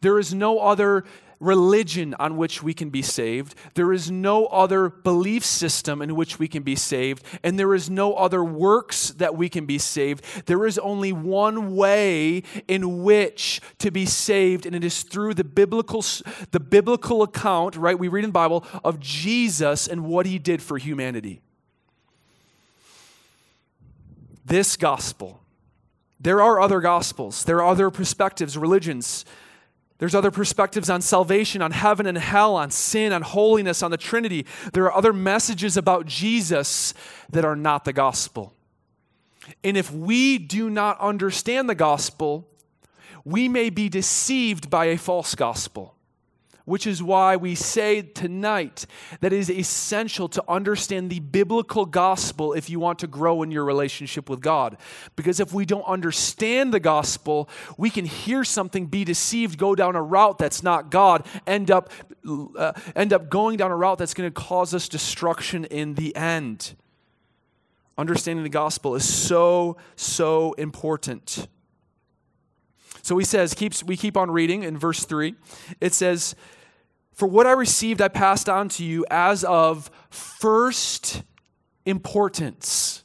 There 0.00 0.18
is 0.18 0.32
no 0.32 0.60
other 0.60 1.04
religion 1.40 2.14
on 2.18 2.36
which 2.36 2.62
we 2.62 2.74
can 2.74 2.90
be 2.90 3.00
saved. 3.00 3.54
There 3.74 3.92
is 3.92 4.10
no 4.10 4.46
other 4.46 4.90
belief 4.90 5.44
system 5.44 6.02
in 6.02 6.14
which 6.14 6.38
we 6.38 6.46
can 6.46 6.62
be 6.62 6.76
saved. 6.76 7.24
And 7.42 7.58
there 7.58 7.74
is 7.74 7.88
no 7.88 8.14
other 8.14 8.44
works 8.44 9.08
that 9.12 9.34
we 9.34 9.48
can 9.48 9.64
be 9.64 9.78
saved. 9.78 10.22
There 10.46 10.66
is 10.66 10.78
only 10.78 11.12
one 11.12 11.74
way 11.74 12.42
in 12.68 13.02
which 13.02 13.62
to 13.78 13.90
be 13.90 14.04
saved, 14.04 14.66
and 14.66 14.76
it 14.76 14.84
is 14.84 15.02
through 15.02 15.34
the 15.34 15.44
biblical, 15.44 16.04
the 16.50 16.60
biblical 16.60 17.22
account, 17.22 17.74
right? 17.74 17.98
We 17.98 18.08
read 18.08 18.24
in 18.24 18.30
the 18.30 18.34
Bible 18.34 18.66
of 18.84 19.00
Jesus 19.00 19.88
and 19.88 20.04
what 20.04 20.26
he 20.26 20.38
did 20.38 20.62
for 20.62 20.76
humanity. 20.76 21.40
This 24.44 24.76
gospel. 24.76 25.40
There 26.22 26.42
are 26.42 26.60
other 26.60 26.80
gospels, 26.80 27.44
there 27.44 27.62
are 27.62 27.66
other 27.66 27.88
perspectives, 27.88 28.58
religions 28.58 29.24
there's 30.00 30.14
other 30.14 30.30
perspectives 30.30 30.88
on 30.88 31.02
salvation, 31.02 31.60
on 31.60 31.72
heaven 31.72 32.06
and 32.06 32.16
hell, 32.16 32.56
on 32.56 32.70
sin, 32.70 33.12
on 33.12 33.20
holiness, 33.20 33.82
on 33.82 33.90
the 33.90 33.98
Trinity. 33.98 34.46
There 34.72 34.84
are 34.84 34.96
other 34.96 35.12
messages 35.12 35.76
about 35.76 36.06
Jesus 36.06 36.94
that 37.28 37.44
are 37.44 37.54
not 37.54 37.84
the 37.84 37.92
gospel. 37.92 38.54
And 39.62 39.76
if 39.76 39.92
we 39.92 40.38
do 40.38 40.70
not 40.70 40.98
understand 41.00 41.68
the 41.68 41.74
gospel, 41.74 42.48
we 43.26 43.46
may 43.46 43.68
be 43.68 43.90
deceived 43.90 44.70
by 44.70 44.86
a 44.86 44.96
false 44.96 45.34
gospel 45.34 45.94
which 46.64 46.86
is 46.86 47.02
why 47.02 47.36
we 47.36 47.54
say 47.54 48.02
tonight 48.02 48.86
that 49.20 49.32
it 49.32 49.38
is 49.38 49.50
essential 49.50 50.28
to 50.28 50.42
understand 50.48 51.10
the 51.10 51.20
biblical 51.20 51.86
gospel 51.86 52.52
if 52.52 52.70
you 52.70 52.80
want 52.80 52.98
to 52.98 53.06
grow 53.06 53.42
in 53.42 53.50
your 53.50 53.64
relationship 53.64 54.28
with 54.28 54.40
God. 54.40 54.76
Because 55.16 55.40
if 55.40 55.52
we 55.52 55.64
don't 55.64 55.86
understand 55.86 56.72
the 56.72 56.80
gospel, 56.80 57.48
we 57.76 57.90
can 57.90 58.04
hear 58.04 58.44
something, 58.44 58.86
be 58.86 59.04
deceived, 59.04 59.58
go 59.58 59.74
down 59.74 59.96
a 59.96 60.02
route 60.02 60.38
that's 60.38 60.62
not 60.62 60.90
God, 60.90 61.26
end 61.46 61.70
up, 61.70 61.90
uh, 62.56 62.72
end 62.94 63.12
up 63.12 63.28
going 63.28 63.56
down 63.56 63.70
a 63.70 63.76
route 63.76 63.98
that's 63.98 64.14
going 64.14 64.30
to 64.30 64.40
cause 64.40 64.74
us 64.74 64.88
destruction 64.88 65.64
in 65.64 65.94
the 65.94 66.14
end. 66.14 66.74
Understanding 67.98 68.44
the 68.44 68.48
gospel 68.48 68.94
is 68.94 69.06
so, 69.06 69.76
so 69.94 70.52
important. 70.54 71.48
So 73.02 73.16
he 73.18 73.24
says, 73.24 73.54
keeps, 73.54 73.82
we 73.82 73.96
keep 73.96 74.16
on 74.16 74.30
reading 74.30 74.62
in 74.62 74.76
verse 74.78 75.04
3. 75.04 75.34
It 75.80 75.94
says, 75.94 76.34
for 77.12 77.26
what 77.26 77.46
I 77.46 77.52
received, 77.52 78.00
I 78.00 78.08
passed 78.08 78.48
on 78.48 78.68
to 78.70 78.84
you 78.84 79.04
as 79.10 79.44
of 79.44 79.90
first 80.08 81.22
importance. 81.84 83.04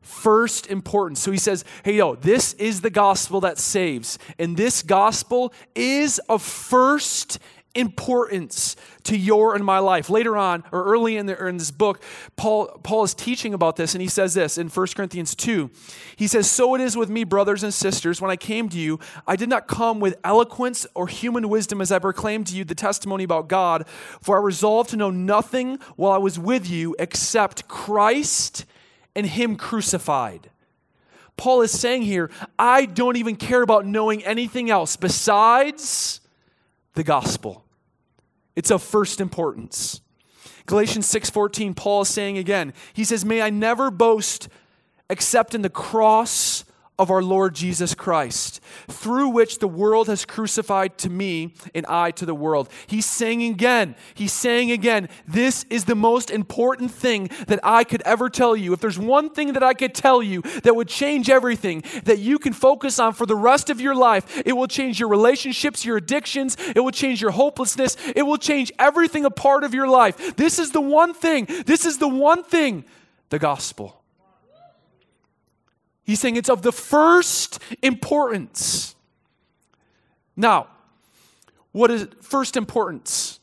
First 0.00 0.66
importance. 0.66 1.20
So 1.20 1.30
he 1.30 1.38
says, 1.38 1.64
hey, 1.84 1.96
yo, 1.96 2.16
this 2.16 2.54
is 2.54 2.80
the 2.80 2.90
gospel 2.90 3.40
that 3.42 3.58
saves. 3.58 4.18
And 4.38 4.56
this 4.56 4.82
gospel 4.82 5.52
is 5.74 6.20
of 6.28 6.42
first 6.42 7.34
importance 7.34 7.57
to 7.74 9.16
your 9.16 9.54
and 9.54 9.64
my 9.64 9.78
life. 9.78 10.10
Later 10.10 10.36
on, 10.36 10.64
or 10.72 10.84
early 10.84 11.16
in, 11.16 11.26
the, 11.26 11.46
in 11.46 11.56
this 11.56 11.70
book, 11.70 12.02
Paul, 12.36 12.66
Paul 12.82 13.04
is 13.04 13.14
teaching 13.14 13.54
about 13.54 13.76
this, 13.76 13.94
and 13.94 14.02
he 14.02 14.08
says 14.08 14.34
this 14.34 14.58
in 14.58 14.68
1 14.68 14.86
Corinthians 14.94 15.34
2. 15.34 15.70
He 16.16 16.26
says, 16.26 16.50
So 16.50 16.74
it 16.74 16.80
is 16.80 16.96
with 16.96 17.08
me, 17.08 17.24
brothers 17.24 17.62
and 17.62 17.72
sisters, 17.72 18.20
when 18.20 18.30
I 18.30 18.36
came 18.36 18.68
to 18.68 18.78
you, 18.78 18.98
I 19.26 19.36
did 19.36 19.48
not 19.48 19.68
come 19.68 20.00
with 20.00 20.16
eloquence 20.24 20.86
or 20.94 21.06
human 21.06 21.48
wisdom 21.48 21.80
as 21.80 21.92
I 21.92 21.98
proclaimed 21.98 22.48
to 22.48 22.56
you 22.56 22.64
the 22.64 22.74
testimony 22.74 23.24
about 23.24 23.48
God, 23.48 23.86
for 24.20 24.36
I 24.36 24.42
resolved 24.42 24.90
to 24.90 24.96
know 24.96 25.10
nothing 25.10 25.78
while 25.96 26.12
I 26.12 26.18
was 26.18 26.38
with 26.38 26.68
you 26.68 26.96
except 26.98 27.68
Christ 27.68 28.64
and 29.14 29.26
Him 29.26 29.56
crucified. 29.56 30.50
Paul 31.36 31.62
is 31.62 31.70
saying 31.70 32.02
here, 32.02 32.30
I 32.58 32.84
don't 32.84 33.16
even 33.16 33.36
care 33.36 33.62
about 33.62 33.86
knowing 33.86 34.24
anything 34.24 34.70
else 34.70 34.96
besides 34.96 36.20
the 36.98 37.04
gospel. 37.04 37.64
It's 38.56 38.72
of 38.72 38.82
first 38.82 39.20
importance. 39.20 40.02
Galatians 40.66 41.06
6:14 41.06 41.74
Paul 41.74 42.02
is 42.02 42.08
saying 42.08 42.36
again, 42.36 42.74
he 42.92 43.04
says, 43.04 43.24
"May 43.24 43.40
I 43.40 43.50
never 43.50 43.90
boast 43.90 44.48
except 45.08 45.54
in 45.54 45.62
the 45.62 45.70
cross 45.70 46.64
of 46.98 47.10
our 47.10 47.22
Lord 47.22 47.54
Jesus 47.54 47.94
Christ, 47.94 48.60
through 48.88 49.28
which 49.28 49.60
the 49.60 49.68
world 49.68 50.08
has 50.08 50.24
crucified 50.24 50.98
to 50.98 51.10
me 51.10 51.54
and 51.74 51.86
I 51.86 52.10
to 52.12 52.26
the 52.26 52.34
world. 52.34 52.68
He's 52.86 53.06
saying 53.06 53.42
again, 53.42 53.94
he's 54.14 54.32
saying 54.32 54.72
again, 54.72 55.08
this 55.26 55.64
is 55.70 55.84
the 55.84 55.94
most 55.94 56.30
important 56.30 56.90
thing 56.90 57.30
that 57.46 57.60
I 57.62 57.84
could 57.84 58.02
ever 58.02 58.28
tell 58.28 58.56
you. 58.56 58.72
If 58.72 58.80
there's 58.80 58.98
one 58.98 59.30
thing 59.30 59.52
that 59.52 59.62
I 59.62 59.74
could 59.74 59.94
tell 59.94 60.22
you 60.22 60.42
that 60.64 60.74
would 60.74 60.88
change 60.88 61.30
everything, 61.30 61.84
that 62.04 62.18
you 62.18 62.38
can 62.38 62.52
focus 62.52 62.98
on 62.98 63.12
for 63.12 63.26
the 63.26 63.36
rest 63.36 63.70
of 63.70 63.80
your 63.80 63.94
life, 63.94 64.42
it 64.44 64.54
will 64.54 64.66
change 64.66 64.98
your 64.98 65.08
relationships, 65.08 65.84
your 65.84 65.98
addictions, 65.98 66.56
it 66.74 66.80
will 66.80 66.90
change 66.90 67.22
your 67.22 67.30
hopelessness, 67.30 67.96
it 68.16 68.22
will 68.22 68.38
change 68.38 68.72
everything 68.78 69.24
a 69.24 69.30
part 69.30 69.62
of 69.62 69.72
your 69.72 69.88
life. 69.88 70.36
This 70.36 70.58
is 70.58 70.72
the 70.72 70.80
one 70.80 71.14
thing, 71.14 71.46
this 71.66 71.86
is 71.86 71.98
the 71.98 72.08
one 72.08 72.42
thing 72.42 72.84
the 73.30 73.38
gospel. 73.38 74.02
He's 76.08 76.20
saying 76.20 76.36
it's 76.36 76.48
of 76.48 76.62
the 76.62 76.72
first 76.72 77.58
importance. 77.82 78.96
Now, 80.34 80.68
what 81.72 81.90
is 81.90 82.08
first 82.22 82.56
importance? 82.56 83.40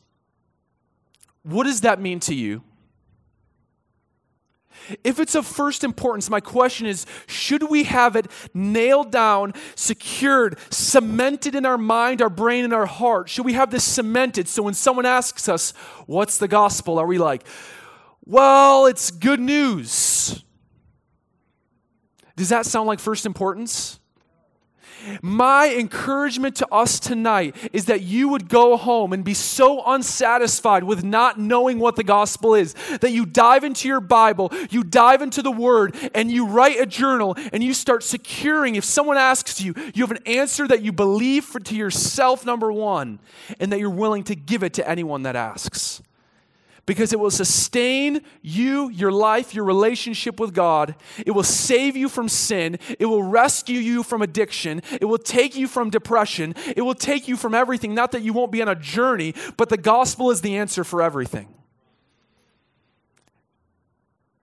What 1.44 1.62
does 1.62 1.82
that 1.82 2.00
mean 2.00 2.18
to 2.18 2.34
you? 2.34 2.64
If 5.04 5.20
it's 5.20 5.36
of 5.36 5.46
first 5.46 5.84
importance, 5.84 6.28
my 6.28 6.40
question 6.40 6.88
is 6.88 7.06
should 7.28 7.70
we 7.70 7.84
have 7.84 8.16
it 8.16 8.26
nailed 8.52 9.12
down, 9.12 9.54
secured, 9.76 10.58
cemented 10.68 11.54
in 11.54 11.64
our 11.66 11.78
mind, 11.78 12.20
our 12.20 12.28
brain, 12.28 12.64
and 12.64 12.74
our 12.74 12.86
heart? 12.86 13.28
Should 13.28 13.44
we 13.44 13.52
have 13.52 13.70
this 13.70 13.84
cemented 13.84 14.48
so 14.48 14.64
when 14.64 14.74
someone 14.74 15.06
asks 15.06 15.48
us, 15.48 15.70
What's 16.06 16.38
the 16.38 16.48
gospel? 16.48 16.98
are 16.98 17.06
we 17.06 17.18
like, 17.18 17.46
Well, 18.24 18.86
it's 18.86 19.12
good 19.12 19.38
news. 19.38 20.42
Does 22.36 22.50
that 22.50 22.66
sound 22.66 22.86
like 22.86 23.00
first 23.00 23.26
importance? 23.26 23.98
My 25.22 25.72
encouragement 25.72 26.56
to 26.56 26.72
us 26.72 26.98
tonight 26.98 27.54
is 27.72 27.86
that 27.86 28.02
you 28.02 28.28
would 28.28 28.48
go 28.48 28.76
home 28.76 29.12
and 29.12 29.24
be 29.24 29.34
so 29.34 29.82
unsatisfied 29.86 30.84
with 30.84 31.04
not 31.04 31.38
knowing 31.38 31.78
what 31.78 31.96
the 31.96 32.04
gospel 32.04 32.54
is 32.54 32.74
that 33.00 33.12
you 33.12 33.26
dive 33.26 33.64
into 33.64 33.88
your 33.88 34.00
Bible, 34.00 34.50
you 34.70 34.82
dive 34.82 35.22
into 35.22 35.42
the 35.42 35.50
Word, 35.50 35.94
and 36.14 36.30
you 36.30 36.46
write 36.46 36.80
a 36.80 36.86
journal 36.86 37.36
and 37.52 37.62
you 37.62 37.72
start 37.74 38.02
securing. 38.02 38.74
If 38.74 38.84
someone 38.84 39.16
asks 39.16 39.60
you, 39.60 39.74
you 39.94 40.02
have 40.02 40.10
an 40.10 40.26
answer 40.26 40.66
that 40.66 40.82
you 40.82 40.92
believe 40.92 41.44
for, 41.44 41.60
to 41.60 41.76
yourself, 41.76 42.44
number 42.44 42.72
one, 42.72 43.18
and 43.60 43.72
that 43.72 43.78
you're 43.78 43.90
willing 43.90 44.24
to 44.24 44.34
give 44.34 44.62
it 44.62 44.74
to 44.74 44.88
anyone 44.88 45.22
that 45.22 45.36
asks 45.36 46.02
because 46.86 47.12
it 47.12 47.18
will 47.18 47.30
sustain 47.30 48.22
you, 48.40 48.88
your 48.90 49.10
life, 49.10 49.54
your 49.54 49.64
relationship 49.64 50.38
with 50.38 50.54
God. 50.54 50.94
It 51.26 51.32
will 51.32 51.42
save 51.42 51.96
you 51.96 52.08
from 52.08 52.28
sin. 52.28 52.78
It 52.98 53.06
will 53.06 53.24
rescue 53.24 53.80
you 53.80 54.04
from 54.04 54.22
addiction. 54.22 54.82
It 54.92 55.04
will 55.04 55.18
take 55.18 55.56
you 55.56 55.66
from 55.66 55.90
depression. 55.90 56.54
It 56.76 56.82
will 56.82 56.94
take 56.94 57.26
you 57.26 57.36
from 57.36 57.54
everything. 57.54 57.94
Not 57.94 58.12
that 58.12 58.22
you 58.22 58.32
won't 58.32 58.52
be 58.52 58.62
on 58.62 58.68
a 58.68 58.76
journey, 58.76 59.34
but 59.56 59.68
the 59.68 59.76
gospel 59.76 60.30
is 60.30 60.40
the 60.40 60.56
answer 60.56 60.84
for 60.84 61.02
everything. 61.02 61.52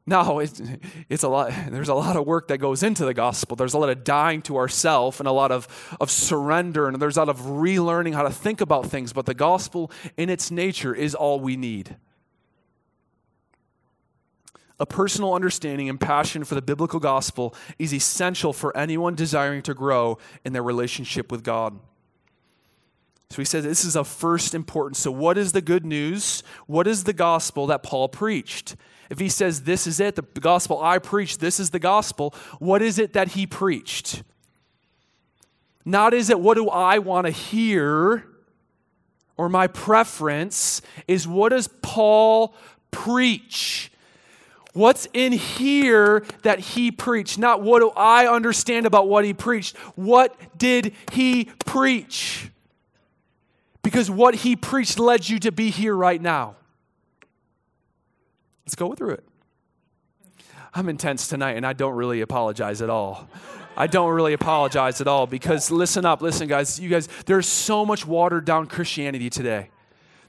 No, 0.06 0.40
it's, 0.40 0.62
it's 1.08 1.24
a 1.24 1.30
lot. 1.30 1.54
There's 1.70 1.88
a 1.88 1.94
lot 1.94 2.18
of 2.18 2.28
work 2.28 2.50
that 2.50 2.58
goes 2.58 2.84
into 2.84 3.06
the 3.06 3.14
gospel. 3.14 3.56
There's 3.56 3.74
a 3.74 3.78
lot 3.78 3.90
of 3.90 4.04
dying 4.04 4.42
to 4.44 4.58
ourself 4.58 5.22
and 5.22 5.28
a 5.28 5.32
lot 5.32 5.54
of, 5.54 5.96
of 6.02 6.12
surrender, 6.12 6.90
and 6.90 7.02
there's 7.02 7.16
a 7.16 7.22
lot 7.22 7.30
of 7.30 7.40
relearning 7.40 8.14
how 8.14 8.24
to 8.24 8.32
think 8.32 8.60
about 8.60 8.88
things. 8.88 9.14
But 9.14 9.26
the 9.26 9.34
gospel, 9.34 9.92
in 10.18 10.30
its 10.30 10.52
nature, 10.52 10.94
is 10.94 11.16
all 11.16 11.40
we 11.40 11.56
need 11.56 11.96
a 14.84 14.86
personal 14.86 15.34
understanding 15.34 15.88
and 15.88 15.98
passion 15.98 16.44
for 16.44 16.56
the 16.56 16.62
biblical 16.62 17.00
gospel 17.00 17.56
is 17.80 17.94
essential 17.94 18.52
for 18.52 18.76
anyone 18.76 19.16
desiring 19.16 19.62
to 19.62 19.74
grow 19.74 20.18
in 20.44 20.52
their 20.52 20.62
relationship 20.62 21.32
with 21.32 21.42
God. 21.42 21.80
So 23.30 23.38
he 23.38 23.46
says 23.46 23.64
this 23.64 23.86
is 23.86 23.96
of 23.96 24.10
first 24.10 24.54
importance. 24.54 25.00
So, 25.00 25.10
what 25.10 25.38
is 25.38 25.54
the 25.54 25.62
good 25.62 25.86
news? 25.86 26.44
What 26.68 26.86
is 26.86 27.06
the 27.06 27.14
gospel 27.14 27.66
that 27.68 27.82
Paul 27.82 28.10
preached? 28.10 28.76
If 29.10 29.20
he 29.20 29.30
says 29.30 29.62
this 29.62 29.88
is 29.88 30.02
it, 30.02 30.18
the 30.18 30.22
gospel 30.22 30.82
I 30.84 31.00
preached, 31.00 31.40
this 31.40 31.62
is 31.62 31.70
the 31.70 31.80
gospel, 31.80 32.36
what 32.60 32.82
is 32.82 33.00
it 33.00 33.14
that 33.14 33.30
he 33.30 33.48
preached? 33.48 34.22
Not 35.86 36.14
is 36.14 36.30
it 36.30 36.42
what 36.42 36.56
do 36.56 36.68
I 36.68 37.00
want 37.00 37.26
to 37.26 37.32
hear 37.32 38.26
or 39.38 39.48
my 39.48 39.68
preference, 39.68 40.82
is 41.08 41.26
what 41.26 41.50
does 41.50 41.70
Paul 41.82 42.54
preach? 42.92 43.93
What's 44.74 45.08
in 45.14 45.32
here 45.32 46.26
that 46.42 46.60
he 46.60 46.92
preached? 46.92 47.38
Not 47.38 47.62
what 47.62 47.80
do 47.80 47.92
I 47.96 48.28
understand 48.28 48.86
about 48.86 49.08
what 49.08 49.24
he 49.24 49.34
preached. 49.34 49.78
What 49.96 50.36
did 50.58 50.94
he 51.12 51.46
preach? 51.66 52.50
Because 53.84 54.10
what 54.10 54.36
he 54.36 54.56
preached 54.56 54.98
led 54.98 55.30
you 55.30 55.40
to 55.40 55.52
be 55.52 55.70
here 55.70 55.96
right 55.96 56.22
now. 56.22 56.56
Let's 58.66 58.76
go 58.76 58.94
through 58.94 59.12
it. 59.12 59.24
I'm 60.74 60.90
intense 60.90 61.28
tonight 61.28 61.56
and 61.56 61.66
I 61.66 61.74
don't 61.74 61.94
really 61.94 62.22
apologize 62.22 62.82
at 62.82 62.90
all. 62.90 63.30
I 63.78 63.88
don't 63.88 64.12
really 64.12 64.34
apologize 64.34 65.02
at 65.02 65.08
all 65.08 65.28
because 65.28 65.70
listen 65.70 66.06
up, 66.06 66.22
listen, 66.22 66.48
guys, 66.48 66.80
you 66.80 66.90
guys, 66.90 67.08
there's 67.26 67.48
so 67.48 67.86
much 67.86 68.08
watered 68.08 68.46
down 68.46 68.68
Christianity 68.68 69.30
today. 69.30 69.70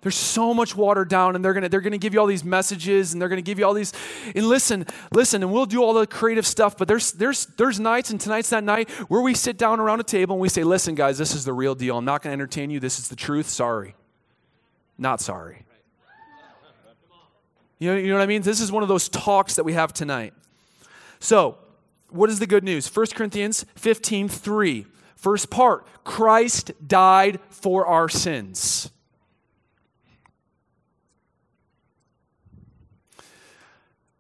There's 0.05 0.17
so 0.17 0.53
much 0.53 0.77
watered 0.77 1.09
down, 1.09 1.35
and 1.35 1.43
they're 1.43 1.55
gonna 1.55 1.71
they're 1.71 1.81
gonna 1.81 1.97
give 1.97 2.13
you 2.13 2.21
all 2.21 2.27
these 2.27 2.45
messages, 2.45 3.15
and 3.15 3.23
they're 3.23 3.31
gonna 3.31 3.41
give 3.41 3.59
you 3.59 3.65
all 3.65 3.73
these. 3.73 3.95
And 4.35 4.47
listen, 4.47 4.85
listen, 5.13 5.43
and 5.43 5.51
we'll 5.51 5.65
do 5.65 5.83
all 5.83 5.95
the 5.95 6.07
creative 6.07 6.47
stuff. 6.47 6.77
But 6.77 6.89
there's 6.89 7.13
there's 7.13 7.47
there's 7.47 7.81
nights, 7.81 8.11
and 8.11 8.21
tonight's 8.21 8.51
that 8.51 8.65
night 8.65 8.91
where 9.09 9.23
we 9.23 9.33
sit 9.33 9.57
down 9.57 9.81
around 9.81 10.01
a 10.01 10.05
table 10.05 10.35
and 10.35 10.43
we 10.43 10.51
say, 10.51 10.63
"Listen, 10.63 10.95
guys, 10.95 11.17
this 11.17 11.35
is 11.35 11.47
the 11.47 11.55
real 11.55 11.75
deal. 11.75 11.97
I'm 11.97 12.05
not 12.05 12.21
gonna 12.21 12.35
entertain 12.35 12.69
you. 12.69 12.81
This 12.81 12.99
is 12.99 13.09
the 13.09 13.17
truth. 13.17 13.49
Sorry, 13.49 13.95
not 14.99 15.23
sorry." 15.23 15.65
You 17.79 17.93
know, 17.93 17.97
you 17.97 18.09
know 18.09 18.17
what 18.17 18.23
I 18.23 18.27
mean? 18.27 18.43
This 18.43 18.61
is 18.61 18.71
one 18.71 18.83
of 18.83 18.91
those 18.91 19.09
talks 19.09 19.55
that 19.55 19.65
we 19.65 19.73
have 19.73 19.95
tonight. 19.95 20.35
So, 21.19 21.57
what 22.11 22.29
is 22.29 22.41
the 22.41 22.47
good 22.47 22.63
news? 22.63 22.95
1 22.95 23.07
Corinthians 23.15 23.65
15 23.75 24.29
3. 24.29 24.85
First 25.17 25.49
part 25.49 25.87
Christ 26.05 26.73
died 26.87 27.41
for 27.49 27.87
our 27.87 28.11
sins. 28.11 28.91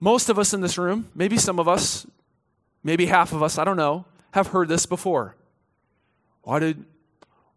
Most 0.04 0.28
of 0.28 0.38
us 0.38 0.52
in 0.52 0.60
this 0.60 0.76
room, 0.76 1.08
maybe 1.14 1.38
some 1.38 1.58
of 1.58 1.66
us, 1.66 2.06
maybe 2.82 3.06
half 3.06 3.32
of 3.32 3.42
us, 3.42 3.56
I 3.56 3.64
don't 3.64 3.78
know, 3.78 4.04
have 4.32 4.48
heard 4.48 4.68
this 4.68 4.84
before. 4.84 5.34
Why 6.42 6.58
did, 6.58 6.84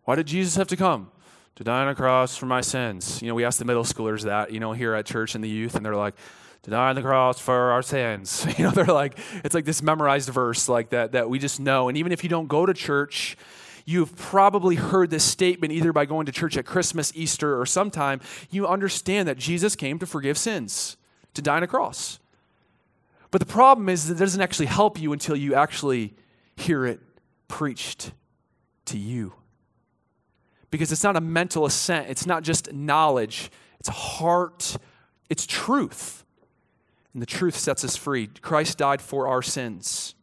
why 0.05 0.15
did 0.15 0.27
Jesus 0.27 0.55
have 0.55 0.69
to 0.69 0.77
come? 0.77 1.11
To 1.57 1.65
die 1.65 1.81
on 1.81 1.89
a 1.89 1.93
cross 1.93 2.37
for 2.37 2.45
my 2.45 2.61
sins. 2.61 3.21
You 3.21 3.27
know, 3.27 3.35
we 3.35 3.43
ask 3.43 3.59
the 3.59 3.65
middle 3.65 3.83
schoolers 3.83 4.23
that, 4.23 4.53
you 4.53 4.61
know, 4.61 4.71
here 4.71 4.93
at 4.93 5.05
church 5.05 5.35
and 5.35 5.43
the 5.43 5.49
youth, 5.49 5.75
and 5.75 5.85
they're 5.85 5.97
like, 5.97 6.15
to 6.61 6.71
die 6.71 6.87
on 6.87 6.95
the 6.95 7.01
cross 7.01 7.37
for 7.37 7.71
our 7.71 7.81
sins. 7.81 8.47
You 8.57 8.63
know, 8.63 8.71
they're 8.71 8.85
like, 8.85 9.19
it's 9.43 9.53
like 9.53 9.65
this 9.65 9.81
memorized 9.81 10.29
verse 10.29 10.69
like 10.69 10.91
that 10.91 11.11
that 11.11 11.29
we 11.29 11.39
just 11.39 11.59
know. 11.59 11.89
And 11.89 11.97
even 11.97 12.13
if 12.13 12.23
you 12.23 12.29
don't 12.29 12.47
go 12.47 12.65
to 12.65 12.73
church, 12.73 13.35
you've 13.83 14.15
probably 14.15 14.75
heard 14.75 15.09
this 15.09 15.25
statement 15.25 15.73
either 15.73 15.91
by 15.91 16.05
going 16.05 16.27
to 16.27 16.31
church 16.31 16.55
at 16.55 16.65
Christmas, 16.65 17.11
Easter, 17.13 17.59
or 17.59 17.65
sometime. 17.65 18.21
You 18.49 18.69
understand 18.69 19.27
that 19.27 19.37
Jesus 19.37 19.75
came 19.75 19.99
to 19.99 20.05
forgive 20.05 20.37
sins, 20.37 20.95
to 21.33 21.41
die 21.41 21.57
on 21.57 21.63
a 21.63 21.67
cross. 21.67 22.19
But 23.31 23.41
the 23.41 23.47
problem 23.47 23.89
is 23.89 24.07
that 24.07 24.15
it 24.15 24.19
doesn't 24.19 24.41
actually 24.41 24.67
help 24.67 24.99
you 24.99 25.13
until 25.13 25.35
you 25.35 25.55
actually 25.55 26.15
hear 26.55 26.85
it 26.85 26.99
preached 27.47 28.11
to 28.85 28.97
you. 28.97 29.33
Because 30.71 30.91
it's 30.91 31.03
not 31.03 31.15
a 31.15 31.21
mental 31.21 31.65
assent, 31.65 32.09
it's 32.09 32.25
not 32.25 32.43
just 32.43 32.73
knowledge, 32.73 33.51
it's 33.79 33.89
heart, 33.89 34.77
it's 35.29 35.45
truth. 35.45 36.25
And 37.13 37.21
the 37.21 37.25
truth 37.25 37.55
sets 37.55 37.83
us 37.83 37.95
free. 37.95 38.27
Christ 38.27 38.77
died 38.77 39.01
for 39.01 39.27
our 39.27 39.41
sins. 39.41 40.13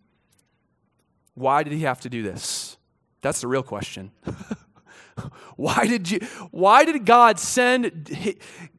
Why 1.34 1.62
did 1.62 1.72
he 1.72 1.80
have 1.80 2.00
to 2.02 2.10
do 2.10 2.22
this? 2.22 2.76
That's 3.20 3.40
the 3.40 3.48
real 3.48 3.62
question. 3.62 4.12
Why 5.56 5.86
did 5.86 6.10
you 6.10 6.18
why 6.50 6.84
did 6.84 7.06
God 7.06 7.38
send 7.38 8.08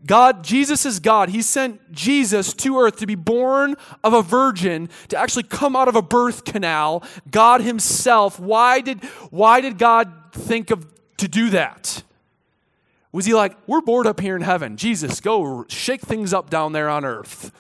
God 0.05 0.43
Jesus 0.43 0.85
is 0.85 0.99
God. 0.99 1.29
He 1.29 1.41
sent 1.41 1.91
Jesus 1.91 2.53
to 2.55 2.77
earth 2.79 2.97
to 2.97 3.07
be 3.07 3.15
born 3.15 3.75
of 4.03 4.13
a 4.13 4.21
virgin, 4.21 4.89
to 5.07 5.17
actually 5.17 5.43
come 5.43 5.75
out 5.75 5.87
of 5.87 5.95
a 5.95 6.01
birth 6.01 6.43
canal, 6.43 7.03
God 7.31 7.61
himself. 7.61 8.39
Why 8.39 8.81
did 8.81 9.03
why 9.31 9.61
did 9.61 9.77
God 9.77 10.11
think 10.33 10.71
of 10.71 10.85
to 11.17 11.27
do 11.27 11.49
that? 11.51 12.03
Was 13.11 13.25
he 13.25 13.33
like, 13.33 13.55
we're 13.65 13.81
bored 13.81 14.07
up 14.07 14.19
here 14.19 14.35
in 14.35 14.41
heaven. 14.41 14.75
Jesus, 14.75 15.21
go 15.21 15.65
shake 15.69 16.01
things 16.01 16.33
up 16.33 16.49
down 16.49 16.73
there 16.73 16.89
on 16.89 17.05
earth. 17.05 17.51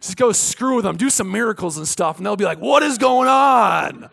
Just 0.00 0.16
go 0.16 0.32
screw 0.32 0.76
with 0.76 0.84
them, 0.84 0.96
do 0.96 1.10
some 1.10 1.30
miracles 1.30 1.76
and 1.76 1.86
stuff, 1.86 2.16
and 2.16 2.24
they'll 2.24 2.36
be 2.36 2.44
like, 2.44 2.60
what 2.60 2.82
is 2.82 2.96
going 2.96 3.28
on? 3.28 4.08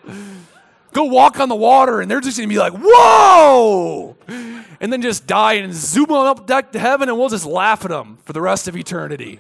Go 0.94 1.06
walk 1.06 1.40
on 1.40 1.50
the 1.50 1.56
water, 1.56 2.02
and 2.02 2.10
they're 2.10 2.22
just 2.22 2.38
gonna 2.38 2.48
be 2.48 2.58
like, 2.58 2.74
whoa! 2.74 4.16
And 4.28 4.92
then 4.92 5.02
just 5.02 5.26
die 5.26 5.54
and 5.54 5.74
zoom 5.74 6.12
on 6.12 6.28
up 6.28 6.46
deck 6.46 6.72
to 6.74 6.80
heaven, 6.80 7.10
and 7.10 7.18
we'll 7.18 7.30
just 7.30 7.46
laugh 7.46 7.84
at 7.84 7.92
them 7.92 8.18
for 8.26 8.34
the 8.34 8.42
rest 8.42 8.68
of 8.68 8.78
eternity. 8.78 9.40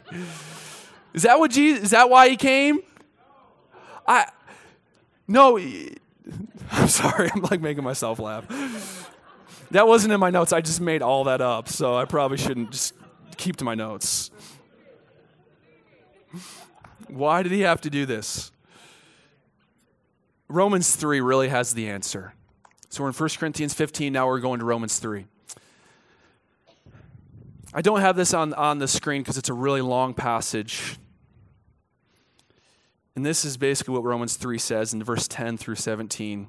Is 1.13 1.23
that 1.23 1.39
what 1.39 1.51
Jesus, 1.51 1.83
is 1.85 1.91
that 1.91 2.09
why 2.09 2.29
he 2.29 2.35
came? 2.35 2.81
I, 4.07 4.25
no, 5.27 5.57
I'm 6.71 6.87
sorry, 6.87 7.29
I'm 7.33 7.41
like 7.43 7.61
making 7.61 7.83
myself 7.83 8.19
laugh. 8.19 9.11
That 9.71 9.87
wasn't 9.87 10.13
in 10.13 10.19
my 10.19 10.29
notes. 10.29 10.53
I 10.53 10.61
just 10.61 10.81
made 10.81 11.01
all 11.01 11.25
that 11.25 11.41
up, 11.41 11.67
so 11.67 11.97
I 11.97 12.05
probably 12.05 12.37
shouldn't 12.37 12.71
just 12.71 12.93
keep 13.37 13.57
to 13.57 13.65
my 13.65 13.75
notes. 13.75 14.31
Why 17.07 17.43
did 17.43 17.51
he 17.51 17.61
have 17.61 17.81
to 17.81 17.89
do 17.89 18.05
this? 18.05 18.51
Romans 20.53 20.95
3 20.95 21.19
really 21.19 21.49
has 21.49 21.73
the 21.73 21.89
answer. 21.89 22.35
So 22.89 23.01
we're 23.01 23.09
in 23.09 23.15
1 23.15 23.29
Corinthians 23.39 23.73
15, 23.73 24.13
now 24.13 24.27
we're 24.27 24.39
going 24.39 24.59
to 24.59 24.65
Romans 24.65 24.99
3. 24.99 25.25
I 27.73 27.81
don't 27.81 28.01
have 28.01 28.15
this 28.15 28.35
on, 28.35 28.53
on 28.53 28.77
the 28.77 28.87
screen 28.87 29.23
because 29.23 29.39
it's 29.39 29.49
a 29.49 29.53
really 29.53 29.81
long 29.81 30.13
passage. 30.13 30.97
And 33.15 33.25
this 33.25 33.43
is 33.43 33.57
basically 33.57 33.95
what 33.95 34.03
Romans 34.03 34.37
3 34.37 34.59
says 34.59 34.93
in 34.93 35.03
verse 35.03 35.27
10 35.27 35.57
through 35.57 35.73
17. 35.73 36.41
It 36.43 36.47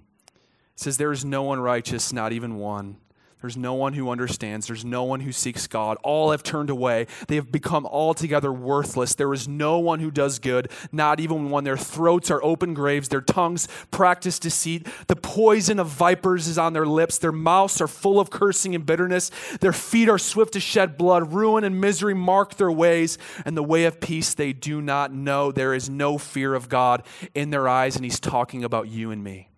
says, 0.76 0.98
There 0.98 1.10
is 1.10 1.24
no 1.24 1.42
one 1.42 1.60
righteous, 1.60 2.12
not 2.12 2.32
even 2.32 2.56
one. 2.56 2.98
There's 3.44 3.58
no 3.58 3.74
one 3.74 3.92
who 3.92 4.08
understands. 4.08 4.68
There's 4.68 4.86
no 4.86 5.04
one 5.04 5.20
who 5.20 5.30
seeks 5.30 5.66
God. 5.66 5.98
All 6.02 6.30
have 6.30 6.42
turned 6.42 6.70
away. 6.70 7.06
They 7.28 7.34
have 7.34 7.52
become 7.52 7.84
altogether 7.84 8.50
worthless. 8.50 9.14
There 9.14 9.34
is 9.34 9.46
no 9.46 9.78
one 9.78 10.00
who 10.00 10.10
does 10.10 10.38
good, 10.38 10.70
not 10.90 11.20
even 11.20 11.50
one. 11.50 11.64
Their 11.64 11.76
throats 11.76 12.30
are 12.30 12.42
open 12.42 12.72
graves. 12.72 13.10
Their 13.10 13.20
tongues 13.20 13.68
practice 13.90 14.38
deceit. 14.38 14.86
The 15.08 15.16
poison 15.16 15.78
of 15.78 15.88
vipers 15.88 16.48
is 16.48 16.56
on 16.56 16.72
their 16.72 16.86
lips. 16.86 17.18
Their 17.18 17.32
mouths 17.32 17.82
are 17.82 17.86
full 17.86 18.18
of 18.18 18.30
cursing 18.30 18.74
and 18.74 18.86
bitterness. 18.86 19.30
Their 19.60 19.74
feet 19.74 20.08
are 20.08 20.16
swift 20.16 20.54
to 20.54 20.60
shed 20.60 20.96
blood. 20.96 21.34
Ruin 21.34 21.64
and 21.64 21.78
misery 21.78 22.14
mark 22.14 22.54
their 22.54 22.72
ways, 22.72 23.18
and 23.44 23.58
the 23.58 23.62
way 23.62 23.84
of 23.84 24.00
peace 24.00 24.32
they 24.32 24.54
do 24.54 24.80
not 24.80 25.12
know. 25.12 25.52
There 25.52 25.74
is 25.74 25.90
no 25.90 26.16
fear 26.16 26.54
of 26.54 26.70
God 26.70 27.02
in 27.34 27.50
their 27.50 27.68
eyes, 27.68 27.94
and 27.96 28.06
He's 28.06 28.20
talking 28.20 28.64
about 28.64 28.88
you 28.88 29.10
and 29.10 29.22
me. 29.22 29.50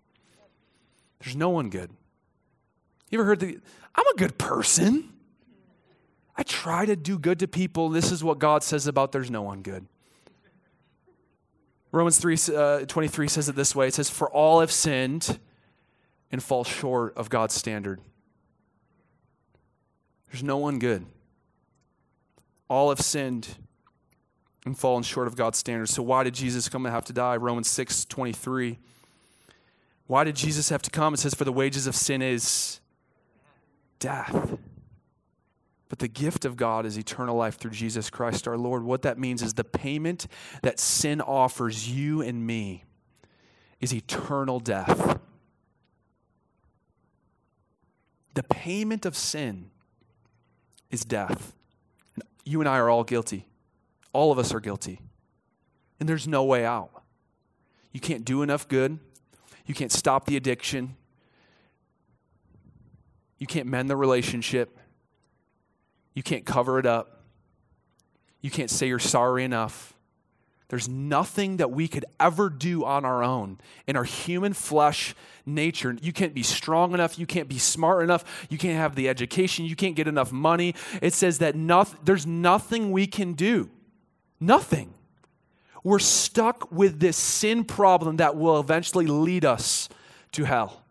There's 1.21 1.37
no 1.37 1.47
one 1.47 1.69
good. 1.69 1.91
You 3.09 3.19
ever 3.19 3.25
heard 3.25 3.39
the, 3.39 3.59
I'm 3.95 4.07
a 4.07 4.17
good 4.17 4.37
person. 4.37 5.09
I 6.35 6.43
try 6.43 6.85
to 6.85 6.95
do 6.95 7.17
good 7.17 7.39
to 7.39 7.47
people. 7.47 7.89
This 7.89 8.11
is 8.11 8.23
what 8.23 8.39
God 8.39 8.63
says 8.63 8.87
about 8.87 9.11
there's 9.11 9.31
no 9.31 9.41
one 9.41 9.61
good. 9.61 9.87
Romans 11.91 12.19
3 12.19 12.37
uh, 12.55 12.79
23 12.85 13.27
says 13.27 13.49
it 13.49 13.55
this 13.55 13.73
way 13.73 13.87
it 13.87 13.93
says, 13.93 14.09
For 14.09 14.29
all 14.29 14.59
have 14.59 14.71
sinned 14.71 15.39
and 16.31 16.43
fall 16.43 16.63
short 16.63 17.15
of 17.17 17.29
God's 17.29 17.55
standard. 17.55 18.01
There's 20.29 20.43
no 20.43 20.57
one 20.57 20.77
good. 20.77 21.05
All 22.69 22.89
have 22.89 22.99
sinned 22.99 23.55
and 24.65 24.77
fallen 24.77 25.01
short 25.01 25.27
of 25.27 25.35
God's 25.35 25.57
standard. 25.57 25.87
So 25.87 26.03
why 26.03 26.23
did 26.23 26.35
Jesus 26.35 26.67
come 26.67 26.85
and 26.85 26.93
have 26.93 27.05
to 27.05 27.13
die? 27.13 27.37
Romans 27.37 27.69
6 27.69 28.05
23. 28.05 28.77
Why 30.05 30.23
did 30.23 30.35
Jesus 30.35 30.69
have 30.69 30.81
to 30.83 30.91
come? 30.91 31.13
It 31.13 31.17
says, 31.17 31.33
For 31.33 31.45
the 31.45 31.51
wages 31.51 31.87
of 31.87 31.95
sin 31.95 32.21
is 32.21 32.79
death. 33.99 34.57
But 35.89 35.99
the 35.99 36.07
gift 36.07 36.43
of 36.43 36.57
God 36.57 36.85
is 36.85 36.97
eternal 36.97 37.35
life 37.35 37.57
through 37.57 37.71
Jesus 37.71 38.09
Christ 38.09 38.47
our 38.47 38.57
Lord. 38.57 38.83
What 38.83 39.03
that 39.03 39.17
means 39.17 39.41
is 39.41 39.53
the 39.53 39.63
payment 39.63 40.27
that 40.61 40.79
sin 40.79 41.21
offers 41.21 41.89
you 41.89 42.21
and 42.21 42.45
me 42.45 42.83
is 43.79 43.93
eternal 43.93 44.59
death. 44.59 45.19
The 48.33 48.43
payment 48.43 49.05
of 49.05 49.15
sin 49.15 49.71
is 50.91 51.05
death. 51.05 51.53
You 52.43 52.59
and 52.59 52.69
I 52.69 52.77
are 52.77 52.89
all 52.89 53.03
guilty. 53.03 53.47
All 54.13 54.31
of 54.31 54.39
us 54.39 54.53
are 54.53 54.59
guilty. 54.59 55.01
And 55.99 56.07
there's 56.07 56.27
no 56.27 56.43
way 56.43 56.65
out. 56.65 56.91
You 57.91 57.99
can't 57.99 58.25
do 58.25 58.41
enough 58.41 58.67
good. 58.67 58.99
You 59.65 59.73
can't 59.73 59.91
stop 59.91 60.25
the 60.25 60.37
addiction. 60.37 60.95
You 63.37 63.47
can't 63.47 63.67
mend 63.67 63.89
the 63.89 63.95
relationship. 63.95 64.77
You 66.13 66.23
can't 66.23 66.45
cover 66.45 66.79
it 66.79 66.85
up. 66.85 67.21
You 68.41 68.49
can't 68.49 68.69
say 68.69 68.87
you're 68.87 68.99
sorry 68.99 69.43
enough. 69.43 69.93
There's 70.69 70.89
nothing 70.89 71.57
that 71.57 71.71
we 71.71 71.87
could 71.87 72.05
ever 72.19 72.49
do 72.49 72.83
on 72.83 73.05
our 73.05 73.23
own 73.23 73.57
in 73.87 73.95
our 73.95 74.03
human 74.03 74.53
flesh 74.53 75.15
nature. 75.45 75.95
You 76.01 76.11
can't 76.11 76.33
be 76.33 76.43
strong 76.43 76.93
enough. 76.93 77.17
You 77.17 77.25
can't 77.25 77.47
be 77.47 77.57
smart 77.57 78.03
enough. 78.03 78.47
You 78.49 78.57
can't 78.57 78.77
have 78.77 78.95
the 78.95 79.07
education. 79.07 79.65
You 79.65 79.77
can't 79.77 79.95
get 79.95 80.09
enough 80.09 80.31
money. 80.31 80.75
It 81.01 81.13
says 81.13 81.37
that 81.39 81.55
noth- 81.55 81.97
there's 82.03 82.25
nothing 82.25 82.91
we 82.91 83.07
can 83.07 83.33
do. 83.33 83.69
Nothing. 84.41 84.93
We're 85.83 85.99
stuck 85.99 86.69
with 86.69 86.99
this 86.99 87.15
sin 87.15 87.63
problem 87.63 88.17
that 88.17 88.35
will 88.35 88.59
eventually 88.59 89.07
lead 89.07 89.45
us 89.45 89.87
to 90.33 90.43
hell. 90.43 90.83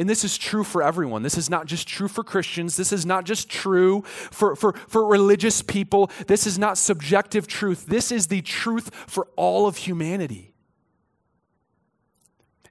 And 0.00 0.08
this 0.08 0.24
is 0.24 0.38
true 0.38 0.64
for 0.64 0.82
everyone. 0.82 1.22
This 1.22 1.36
is 1.36 1.50
not 1.50 1.66
just 1.66 1.86
true 1.86 2.08
for 2.08 2.24
Christians. 2.24 2.74
This 2.74 2.90
is 2.90 3.04
not 3.04 3.24
just 3.24 3.50
true 3.50 4.00
for, 4.00 4.56
for, 4.56 4.72
for 4.72 5.06
religious 5.06 5.60
people. 5.60 6.10
This 6.26 6.46
is 6.46 6.58
not 6.58 6.78
subjective 6.78 7.46
truth. 7.46 7.84
This 7.84 8.10
is 8.10 8.28
the 8.28 8.40
truth 8.40 8.94
for 9.06 9.28
all 9.36 9.66
of 9.66 9.76
humanity. 9.76 10.54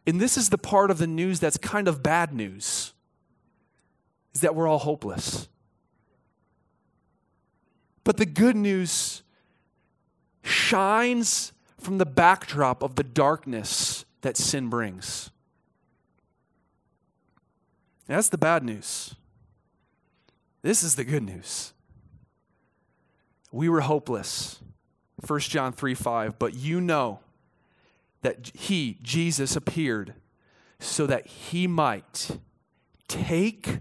And 0.08 0.20
this 0.20 0.38
is 0.38 0.50
the 0.50 0.58
part 0.58 0.90
of 0.90 0.98
the 0.98 1.06
news 1.06 1.40
that's 1.40 1.58
kind 1.58 1.88
of 1.88 2.02
bad 2.02 2.34
news 2.34 2.94
is 4.34 4.42
that 4.42 4.56
we're 4.56 4.68
all 4.68 4.80
hopeless. 4.80 5.48
But 8.04 8.18
the 8.18 8.26
good 8.26 8.56
news 8.56 9.22
shines 10.42 11.54
from 11.78 12.00
the 12.00 12.08
backdrop 12.08 12.82
of 12.82 12.96
the 12.96 13.04
darkness 13.04 14.04
that 14.22 14.36
sin 14.36 14.68
brings. 14.68 15.30
That's 18.10 18.30
the 18.30 18.40
bad 18.40 18.64
news. 18.64 19.14
This 20.64 20.82
is 20.82 20.96
the 20.96 21.04
good 21.04 21.22
news. 21.22 21.74
We 23.52 23.70
were 23.70 23.82
hopeless. 23.82 24.60
1 25.26 25.40
John 25.42 25.72
3 25.74 25.94
5. 25.94 26.40
But 26.40 26.56
you 26.56 26.82
know 26.82 27.20
that 28.24 28.52
He, 28.56 28.98
Jesus, 29.04 29.56
appeared 29.56 30.16
so 30.80 31.06
that 31.06 31.28
He 31.28 31.68
might 31.68 32.32
take 33.08 33.78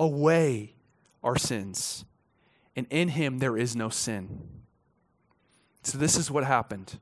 away 0.00 0.72
our 1.22 1.36
sins. 1.36 2.06
And 2.74 2.86
in 2.88 3.10
Him 3.10 3.40
there 3.40 3.58
is 3.58 3.76
no 3.76 3.90
sin. 3.90 4.40
So, 5.82 5.98
this 5.98 6.16
is 6.16 6.30
what 6.30 6.44
happened. 6.44 6.98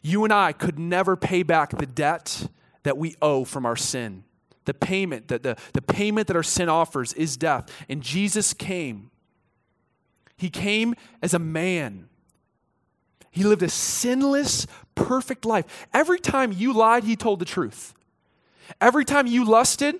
You 0.00 0.24
and 0.24 0.32
I 0.32 0.52
could 0.52 0.78
never 0.78 1.14
pay 1.14 1.42
back 1.42 1.76
the 1.76 1.86
debt 1.86 2.48
that 2.84 2.96
we 2.96 3.16
owe 3.20 3.44
from 3.44 3.66
our 3.66 3.76
sin. 3.76 4.24
The 4.64 4.74
payment, 4.74 5.28
that 5.28 5.42
the, 5.42 5.56
the 5.72 5.82
payment 5.82 6.28
that 6.28 6.36
our 6.36 6.42
sin 6.42 6.68
offers 6.68 7.12
is 7.14 7.36
death. 7.36 7.68
And 7.88 8.02
Jesus 8.02 8.54
came. 8.54 9.10
He 10.36 10.50
came 10.50 10.94
as 11.20 11.34
a 11.34 11.38
man. 11.38 12.08
He 13.30 13.44
lived 13.44 13.62
a 13.62 13.68
sinless, 13.68 14.66
perfect 14.94 15.44
life. 15.44 15.86
Every 15.92 16.20
time 16.20 16.52
you 16.52 16.72
lied, 16.72 17.04
he 17.04 17.16
told 17.16 17.38
the 17.38 17.44
truth. 17.44 17.94
Every 18.80 19.04
time 19.04 19.26
you 19.26 19.44
lusted, 19.44 19.96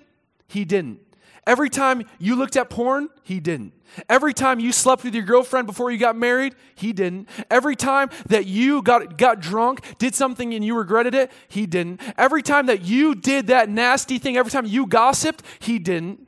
he 0.48 0.64
didn't. 0.64 1.00
Every 1.46 1.68
time 1.68 2.04
you 2.18 2.36
looked 2.36 2.56
at 2.56 2.70
porn, 2.70 3.08
he 3.24 3.40
didn't. 3.40 3.72
Every 4.08 4.32
time 4.32 4.60
you 4.60 4.70
slept 4.70 5.02
with 5.02 5.14
your 5.14 5.24
girlfriend 5.24 5.66
before 5.66 5.90
you 5.90 5.98
got 5.98 6.16
married, 6.16 6.54
he 6.76 6.92
didn't. 6.92 7.28
Every 7.50 7.74
time 7.74 8.10
that 8.26 8.46
you 8.46 8.80
got, 8.80 9.18
got 9.18 9.40
drunk, 9.40 9.80
did 9.98 10.14
something 10.14 10.54
and 10.54 10.64
you 10.64 10.76
regretted 10.76 11.14
it, 11.14 11.32
he 11.48 11.66
didn't. 11.66 12.00
Every 12.16 12.42
time 12.42 12.66
that 12.66 12.82
you 12.82 13.14
did 13.14 13.48
that 13.48 13.68
nasty 13.68 14.18
thing, 14.18 14.36
every 14.36 14.52
time 14.52 14.66
you 14.66 14.86
gossiped, 14.86 15.42
he 15.58 15.78
didn't. 15.78 16.26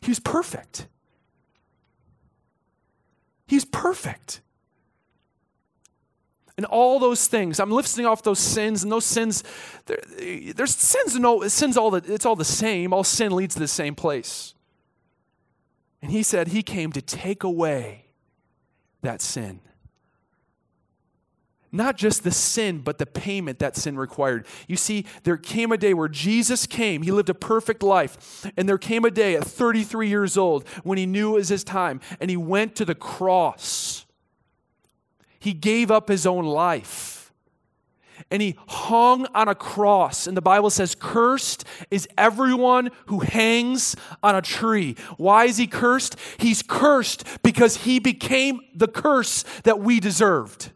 He 0.00 0.10
was 0.10 0.18
perfect. 0.18 0.86
He's 3.46 3.66
perfect. 3.66 4.40
And 6.56 6.66
all 6.66 6.98
those 6.98 7.26
things, 7.26 7.58
I'm 7.58 7.70
listing 7.70 8.04
off 8.04 8.22
those 8.22 8.38
sins, 8.38 8.82
and 8.82 8.92
those 8.92 9.06
sins, 9.06 9.42
there's 9.86 10.74
sins, 10.76 11.18
no, 11.18 11.46
sins 11.48 11.76
all 11.76 11.90
the, 11.90 12.12
it's 12.12 12.26
all 12.26 12.36
the 12.36 12.44
same. 12.44 12.92
All 12.92 13.04
sin 13.04 13.34
leads 13.34 13.54
to 13.54 13.60
the 13.60 13.68
same 13.68 13.94
place. 13.94 14.54
And 16.02 16.10
he 16.10 16.22
said 16.22 16.48
he 16.48 16.62
came 16.62 16.92
to 16.92 17.00
take 17.00 17.42
away 17.42 18.06
that 19.02 19.22
sin. 19.22 19.60
Not 21.74 21.96
just 21.96 22.22
the 22.22 22.30
sin, 22.30 22.80
but 22.80 22.98
the 22.98 23.06
payment 23.06 23.58
that 23.60 23.76
sin 23.76 23.96
required. 23.96 24.46
You 24.68 24.76
see, 24.76 25.06
there 25.22 25.38
came 25.38 25.72
a 25.72 25.78
day 25.78 25.94
where 25.94 26.08
Jesus 26.08 26.66
came. 26.66 27.00
He 27.00 27.10
lived 27.10 27.30
a 27.30 27.34
perfect 27.34 27.82
life. 27.82 28.46
And 28.58 28.68
there 28.68 28.76
came 28.76 29.06
a 29.06 29.10
day 29.10 29.36
at 29.36 29.44
33 29.44 30.06
years 30.06 30.36
old 30.36 30.68
when 30.82 30.98
he 30.98 31.06
knew 31.06 31.30
it 31.30 31.38
was 31.38 31.48
his 31.48 31.64
time, 31.64 32.00
and 32.20 32.28
he 32.28 32.36
went 32.36 32.76
to 32.76 32.84
the 32.84 32.94
cross. 32.94 34.04
He 35.42 35.54
gave 35.54 35.90
up 35.90 36.08
his 36.08 36.24
own 36.24 36.44
life 36.44 37.32
and 38.30 38.40
he 38.40 38.56
hung 38.68 39.26
on 39.34 39.48
a 39.48 39.56
cross. 39.56 40.28
And 40.28 40.36
the 40.36 40.40
Bible 40.40 40.70
says, 40.70 40.94
Cursed 40.94 41.64
is 41.90 42.06
everyone 42.16 42.90
who 43.06 43.18
hangs 43.18 43.96
on 44.22 44.36
a 44.36 44.40
tree. 44.40 44.94
Why 45.16 45.46
is 45.46 45.56
he 45.56 45.66
cursed? 45.66 46.14
He's 46.38 46.62
cursed 46.62 47.24
because 47.42 47.78
he 47.78 47.98
became 47.98 48.60
the 48.72 48.86
curse 48.86 49.44
that 49.64 49.80
we 49.80 49.98
deserved. 49.98 50.70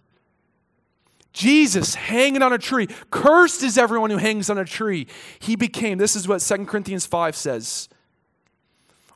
Jesus 1.33 1.95
hanging 1.95 2.43
on 2.43 2.53
a 2.53 2.59
tree. 2.59 2.89
Cursed 3.11 3.63
is 3.63 3.79
everyone 3.79 4.11
who 4.11 4.17
hangs 4.17 4.51
on 4.51 4.59
a 4.59 4.65
tree. 4.65 5.07
He 5.39 5.55
became, 5.55 5.99
this 5.99 6.17
is 6.17 6.27
what 6.27 6.41
2 6.41 6.67
Corinthians 6.67 7.07
5 7.07 7.37
says. 7.37 7.89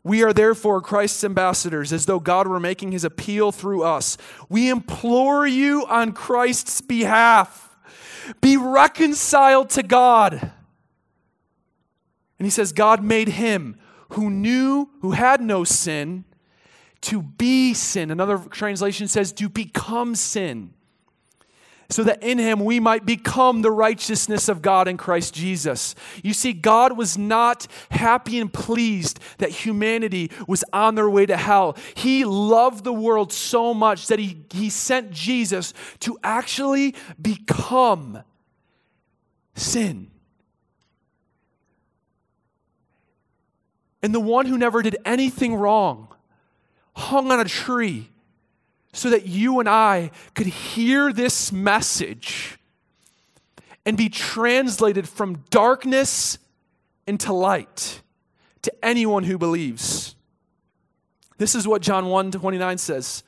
We 0.03 0.23
are 0.23 0.33
therefore 0.33 0.81
Christ's 0.81 1.25
ambassadors, 1.25 1.93
as 1.93 2.07
though 2.07 2.21
God 2.21 2.47
were 2.47 2.61
making 2.61 2.93
his 2.93 3.05
appeal 3.05 3.53
through 3.53 3.83
us. 3.83 4.17
We 4.49 4.71
implore 4.71 5.47
you 5.47 5.87
on 5.87 6.13
Christ's 6.13 6.81
behalf 6.81 7.67
be 8.41 8.57
reconciled 8.57 9.71
to 9.71 9.83
God. 9.83 10.35
And 12.39 12.47
he 12.47 12.51
says, 12.51 12.73
God 12.73 13.03
made 13.03 13.29
him 13.29 13.79
who 14.11 14.31
knew, 14.31 14.89
who 15.01 15.13
had 15.13 15.41
no 15.41 15.65
sin, 15.65 16.25
to 17.03 17.23
be 17.23 17.75
sin. 17.75 18.11
Another 18.11 18.39
translation 18.39 19.09
says, 19.09 19.33
to 19.33 19.49
become 19.49 20.15
sin 20.15 20.75
so 21.91 22.05
that 22.05 22.23
in 22.23 22.39
him 22.39 22.65
we 22.65 22.81
might 22.81 23.05
become 23.05 23.63
the 23.63 23.71
righteousness 23.71 24.49
of 24.49 24.63
God 24.63 24.89
in 24.89 24.97
Christ 24.97 25.35
Jesus. 25.35 25.95
You 26.23 26.33
see, 26.33 26.53
God 26.53 26.97
was 26.97 27.19
not 27.19 27.67
happy 27.91 28.39
and 28.39 28.53
pleased 28.53 29.19
that 29.39 29.51
humanity 29.51 30.31
was 30.47 30.65
on 30.73 30.95
their 30.95 31.11
way 31.11 31.27
to 31.27 31.37
hell. 31.37 31.77
He 31.95 32.25
loved 32.25 32.85
the 32.85 32.93
world 32.93 33.33
so 33.33 33.75
much 33.75 34.07
that 34.07 34.19
he, 34.19 34.45
he 34.53 34.71
sent 34.71 35.11
Jesus 35.11 35.75
to 36.01 36.19
actually 36.23 36.95
become 37.21 38.23
sin. 39.55 40.11
And 44.03 44.15
the 44.15 44.21
one 44.21 44.47
who 44.47 44.57
never 44.57 44.83
did 44.83 44.97
anything 45.05 45.55
wrong 45.55 46.09
hung 46.95 47.31
on 47.31 47.41
a 47.41 47.45
tree 47.45 48.10
so 48.93 49.11
that 49.11 49.27
you 49.27 49.61
and 49.61 49.69
I 49.69 50.11
could 50.35 50.47
hear 50.47 51.13
this 51.13 51.53
message 51.53 52.59
and 53.87 53.97
be 53.97 54.09
translated 54.09 55.09
from 55.09 55.45
darkness 55.51 56.39
into 57.07 57.33
light 57.33 58.03
to 58.63 58.73
anyone 58.85 59.25
who 59.25 59.39
believes. 59.39 60.15
This 61.39 61.55
is 61.55 61.67
what 61.67 61.83
John 61.83 62.07
1 62.07 62.33
29 62.33 62.79
says. 62.79 63.23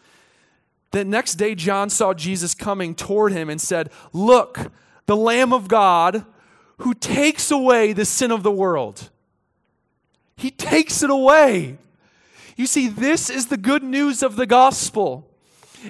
The 0.91 1.05
next 1.05 1.37
day, 1.37 1.55
John 1.55 1.89
saw 1.89 2.13
Jesus 2.13 2.55
coming 2.55 2.95
toward 2.95 3.33
him 3.33 3.49
and 3.49 3.61
said, 3.61 3.91
Look, 4.13 4.71
the 5.07 5.17
Lamb 5.17 5.53
of 5.53 5.69
God 5.69 6.27
who 6.79 6.95
takes 6.95 7.51
away 7.51 7.93
the 7.93 8.05
sin 8.05 8.31
of 8.31 8.43
the 8.43 8.51
world. 8.51 9.11
He 10.37 10.51
takes 10.51 11.03
it 11.03 11.11
away. 11.11 11.79
You 12.57 12.67
see, 12.67 12.89
this 12.89 13.31
is 13.31 13.47
the 13.47 13.57
good 13.57 13.83
news 13.83 14.23
of 14.23 14.37
the 14.37 14.47
gospel 14.47 15.32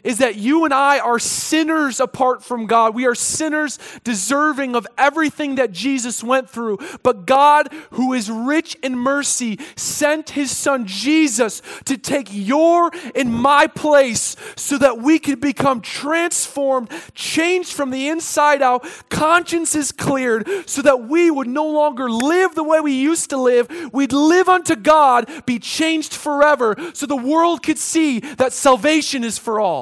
is 0.05 0.19
that 0.19 0.37
you 0.37 0.65
and 0.65 0.75
I 0.75 0.99
are 0.99 1.19
sinners 1.19 2.01
apart 2.01 2.43
from 2.43 2.67
God. 2.67 2.95
We 2.95 3.07
are 3.07 3.15
sinners 3.15 3.79
deserving 4.05 4.75
of 4.77 4.87
everything 4.99 5.57
that 5.57 5.73
Jesus 5.73 6.23
went 6.23 6.49
through. 6.49 6.79
But 7.03 7.27
God, 7.27 7.73
who 7.93 8.13
is 8.13 8.31
rich 8.31 8.77
in 8.83 8.97
mercy, 8.97 9.59
sent 9.77 10.31
his 10.31 10.51
son 10.51 10.87
Jesus 10.87 11.63
to 11.85 11.97
take 11.97 12.29
your 12.31 12.91
and 13.15 13.33
my 13.33 13.67
place 13.67 14.37
so 14.57 14.79
that 14.79 14.99
we 14.99 15.19
could 15.19 15.41
become 15.41 15.81
transformed, 15.81 16.91
changed 17.15 17.73
from 17.73 17.91
the 17.91 18.09
inside 18.09 18.63
out, 18.63 18.87
consciences 19.09 19.93
cleared, 19.93 20.49
so 20.67 20.83
that 20.83 21.05
we 21.09 21.31
would 21.31 21.49
no 21.49 21.67
longer 21.67 22.11
live 22.11 22.55
the 22.55 22.65
way 22.65 22.81
we 22.81 22.93
used 22.93 23.31
to 23.31 23.37
live. 23.37 23.69
We'd 23.93 24.13
live 24.13 24.49
unto 24.49 24.77
God, 24.77 25.31
be 25.47 25.59
changed 25.59 26.15
forever, 26.15 26.77
so 26.95 27.07
the 27.07 27.17
world 27.17 27.63
could 27.63 27.79
see 27.79 28.21
that 28.21 28.53
salvation 28.53 29.25
is 29.25 29.39
for 29.39 29.61
all. 29.61 29.82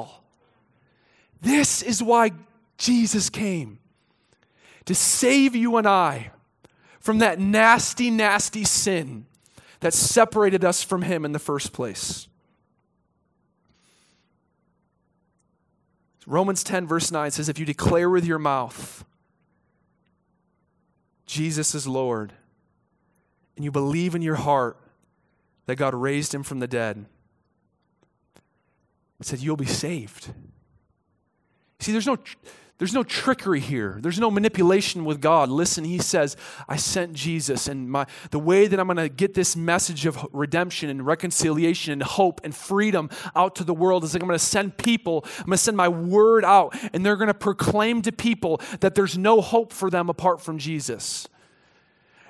This 1.41 1.81
is 1.81 2.01
why 2.01 2.31
Jesus 2.77 3.29
came 3.29 3.79
to 4.85 4.95
save 4.95 5.55
you 5.55 5.77
and 5.77 5.87
I 5.87 6.31
from 6.99 7.19
that 7.19 7.39
nasty, 7.39 8.09
nasty 8.09 8.63
sin 8.63 9.25
that 9.79 9.93
separated 9.93 10.63
us 10.63 10.83
from 10.83 11.01
Him 11.01 11.25
in 11.25 11.31
the 11.31 11.39
first 11.39 11.73
place. 11.73 12.27
Romans 16.27 16.63
10, 16.63 16.87
verse 16.87 17.11
9 17.11 17.31
says, 17.31 17.49
If 17.49 17.59
you 17.59 17.65
declare 17.65 18.09
with 18.09 18.25
your 18.25 18.39
mouth, 18.39 19.03
Jesus 21.25 21.73
is 21.73 21.87
Lord, 21.87 22.33
and 23.55 23.65
you 23.65 23.71
believe 23.71 24.15
in 24.15 24.21
your 24.21 24.35
heart 24.35 24.77
that 25.65 25.75
God 25.75 25.93
raised 25.93 26.33
him 26.33 26.43
from 26.43 26.59
the 26.59 26.67
dead, 26.67 27.05
it 29.19 29.25
said, 29.25 29.39
You'll 29.39 29.57
be 29.57 29.65
saved. 29.65 30.31
See, 31.81 31.91
there's 31.91 32.07
no, 32.07 32.17
there's 32.77 32.93
no 32.93 33.03
trickery 33.03 33.59
here. 33.59 33.99
There's 34.01 34.19
no 34.19 34.31
manipulation 34.31 35.03
with 35.03 35.21
God. 35.21 35.49
Listen, 35.49 35.83
he 35.83 35.97
says, 35.97 36.37
I 36.67 36.77
sent 36.77 37.13
Jesus, 37.13 37.67
and 37.67 37.89
my, 37.89 38.07
the 38.31 38.39
way 38.39 38.67
that 38.67 38.79
I'm 38.79 38.87
going 38.87 38.97
to 38.97 39.09
get 39.09 39.33
this 39.33 39.55
message 39.55 40.05
of 40.05 40.27
redemption 40.31 40.89
and 40.89 41.05
reconciliation 41.05 41.93
and 41.93 42.01
hope 42.01 42.41
and 42.43 42.55
freedom 42.55 43.09
out 43.35 43.55
to 43.57 43.63
the 43.63 43.73
world 43.73 44.03
is 44.03 44.13
like 44.13 44.23
I'm 44.23 44.27
going 44.27 44.39
to 44.39 44.45
send 44.45 44.77
people, 44.77 45.25
I'm 45.39 45.45
going 45.45 45.51
to 45.51 45.57
send 45.57 45.77
my 45.77 45.89
word 45.89 46.45
out, 46.45 46.75
and 46.93 47.05
they're 47.05 47.17
going 47.17 47.27
to 47.27 47.33
proclaim 47.33 48.01
to 48.03 48.11
people 48.11 48.61
that 48.79 48.95
there's 48.95 49.17
no 49.17 49.41
hope 49.41 49.73
for 49.73 49.89
them 49.89 50.09
apart 50.09 50.41
from 50.41 50.57
Jesus. 50.57 51.27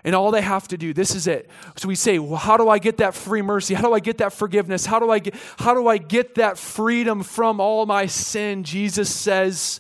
And 0.04 0.16
all 0.16 0.32
they 0.32 0.42
have 0.42 0.68
to 0.70 0.78
do, 0.78 0.94
this 0.94 1.14
is 1.14 1.28
it. 1.28 1.50
So 1.76 1.88
we 1.88 1.96
say, 1.96 2.18
well, 2.18 2.38
how 2.38 2.58
do 2.58 2.70
I 2.70 2.80
get 2.80 2.98
that 2.98 3.14
free 3.14 3.42
mercy? 3.42 3.76
How 3.76 3.88
do 3.88 3.94
I 3.94 4.00
get 4.00 4.18
that 4.18 4.34
forgiveness? 4.34 4.86
How 4.86 5.00
do 5.00 5.12
I 5.12 5.20
get, 5.20 5.36
how 5.58 5.74
do 5.74 5.88
I 5.88 5.98
get 5.98 6.36
that 6.36 6.58
freedom 6.58 7.22
from 7.22 7.60
all 7.60 7.86
my 7.86 8.08
sin? 8.08 8.64
Jesus 8.64 9.14
says, 9.14 9.80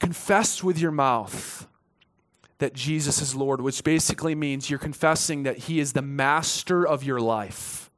confess 0.00 0.64
with 0.64 0.78
your 0.78 0.90
mouth 0.90 1.68
that 2.58 2.74
Jesus 2.74 3.20
is 3.22 3.34
Lord, 3.34 3.60
which 3.60 3.84
basically 3.84 4.34
means 4.34 4.70
you're 4.70 4.78
confessing 4.78 5.44
that 5.44 5.58
He 5.58 5.78
is 5.78 5.92
the 5.92 6.02
master 6.02 6.86
of 6.86 7.04
your 7.04 7.20
life 7.20 7.90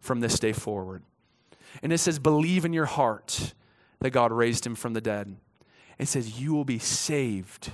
from 0.00 0.20
this 0.20 0.38
day 0.38 0.52
forward. 0.52 1.02
And 1.82 1.92
it 1.92 1.98
says, 1.98 2.18
believe 2.18 2.64
in 2.64 2.72
your 2.72 2.86
heart 2.86 3.54
that 4.00 4.10
God 4.10 4.32
raised 4.32 4.66
Him 4.66 4.74
from 4.74 4.94
the 4.94 5.00
dead. 5.00 5.36
It 5.98 6.08
says, 6.08 6.40
you 6.40 6.54
will 6.54 6.64
be 6.64 6.78
saved 6.78 7.72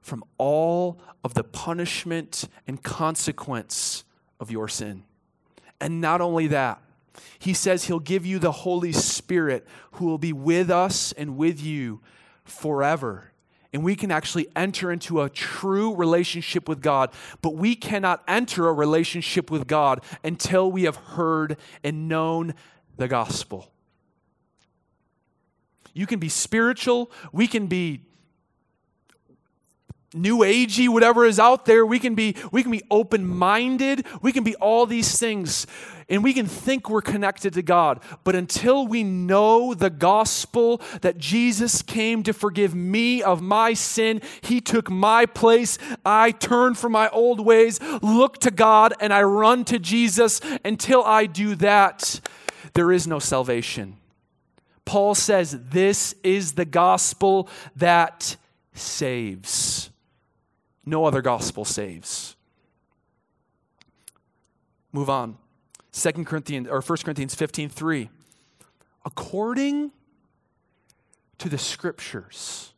from 0.00 0.24
all 0.38 1.00
of 1.24 1.34
the 1.34 1.44
punishment 1.44 2.48
and 2.66 2.82
consequence 2.82 4.04
of 4.40 4.50
your 4.50 4.68
sin. 4.68 5.04
And 5.80 6.00
not 6.00 6.20
only 6.20 6.46
that, 6.48 6.80
he 7.38 7.52
says 7.52 7.84
he'll 7.84 7.98
give 7.98 8.24
you 8.24 8.38
the 8.38 8.52
Holy 8.52 8.92
Spirit 8.92 9.66
who 9.92 10.06
will 10.06 10.18
be 10.18 10.32
with 10.32 10.70
us 10.70 11.12
and 11.12 11.36
with 11.36 11.60
you 11.60 12.00
forever. 12.44 13.32
And 13.72 13.84
we 13.84 13.96
can 13.96 14.10
actually 14.10 14.48
enter 14.56 14.90
into 14.90 15.20
a 15.20 15.28
true 15.28 15.94
relationship 15.94 16.68
with 16.68 16.80
God, 16.80 17.10
but 17.42 17.54
we 17.54 17.74
cannot 17.74 18.22
enter 18.26 18.68
a 18.68 18.72
relationship 18.72 19.50
with 19.50 19.66
God 19.66 20.02
until 20.24 20.70
we 20.70 20.84
have 20.84 20.96
heard 20.96 21.58
and 21.84 22.08
known 22.08 22.54
the 22.96 23.08
gospel. 23.08 23.70
You 25.92 26.06
can 26.06 26.18
be 26.18 26.28
spiritual, 26.28 27.10
we 27.32 27.46
can 27.46 27.66
be 27.66 28.02
new 30.14 30.38
agey 30.38 30.88
whatever 30.88 31.26
is 31.26 31.38
out 31.38 31.66
there 31.66 31.84
we 31.84 31.98
can 31.98 32.14
be 32.14 32.34
we 32.50 32.62
can 32.62 32.72
be 32.72 32.82
open-minded. 32.90 34.06
We 34.22 34.32
can 34.32 34.42
be 34.42 34.54
all 34.56 34.86
these 34.86 35.18
things 35.18 35.66
and 36.08 36.24
we 36.24 36.32
can 36.32 36.46
think 36.46 36.88
we're 36.88 37.02
connected 37.02 37.52
to 37.52 37.62
god. 37.62 38.00
But 38.24 38.34
until 38.34 38.86
we 38.86 39.04
know 39.04 39.74
the 39.74 39.90
gospel 39.90 40.80
that 41.02 41.18
jesus 41.18 41.82
came 41.82 42.22
to 42.22 42.32
forgive 42.32 42.74
me 42.74 43.22
of 43.22 43.42
my 43.42 43.74
sin 43.74 44.22
he 44.40 44.60
took 44.60 44.90
my 44.90 45.26
place. 45.26 45.76
I 46.06 46.30
turn 46.30 46.74
from 46.74 46.92
my 46.92 47.10
old 47.10 47.44
ways 47.44 47.78
look 48.02 48.38
to 48.38 48.50
god 48.50 48.94
and 49.00 49.12
i 49.12 49.22
run 49.22 49.64
to 49.66 49.78
jesus. 49.78 50.40
Until 50.64 51.04
i 51.04 51.26
do 51.26 51.54
that 51.56 52.20
there 52.72 52.92
is 52.92 53.06
no 53.06 53.18
salvation. 53.18 53.96
Paul 54.86 55.14
says 55.14 55.58
this 55.68 56.14
is 56.24 56.52
the 56.52 56.64
gospel 56.64 57.48
that 57.76 58.36
saves. 58.72 59.90
No 60.88 61.04
other 61.04 61.20
gospel 61.20 61.66
saves. 61.66 62.34
Move 64.90 65.10
on. 65.10 65.36
2 65.92 66.24
Corinthians 66.24 66.66
or 66.66 66.80
1 66.80 66.98
Corinthians 67.04 67.34
15, 67.34 67.68
3. 67.68 68.08
According 69.04 69.92
to 71.36 71.48
the 71.50 71.58
scriptures. 71.58 72.72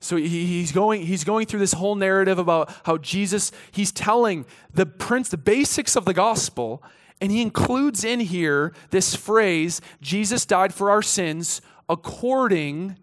So 0.00 0.16
he's 0.16 0.72
going, 0.72 1.04
he's 1.04 1.24
going 1.24 1.46
through 1.46 1.58
this 1.58 1.74
whole 1.74 1.94
narrative 1.94 2.38
about 2.38 2.74
how 2.84 2.96
Jesus, 2.96 3.52
he's 3.70 3.92
telling 3.92 4.46
the 4.72 4.86
prince, 4.86 5.28
the 5.28 5.36
basics 5.36 5.94
of 5.94 6.06
the 6.06 6.14
gospel, 6.14 6.82
and 7.20 7.30
he 7.30 7.42
includes 7.42 8.02
in 8.02 8.20
here 8.20 8.72
this 8.88 9.14
phrase 9.14 9.82
Jesus 10.00 10.46
died 10.46 10.72
for 10.72 10.90
our 10.90 11.02
sins 11.02 11.60
according 11.86 12.96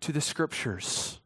to 0.00 0.12
the 0.12 0.22
scriptures. 0.22 1.20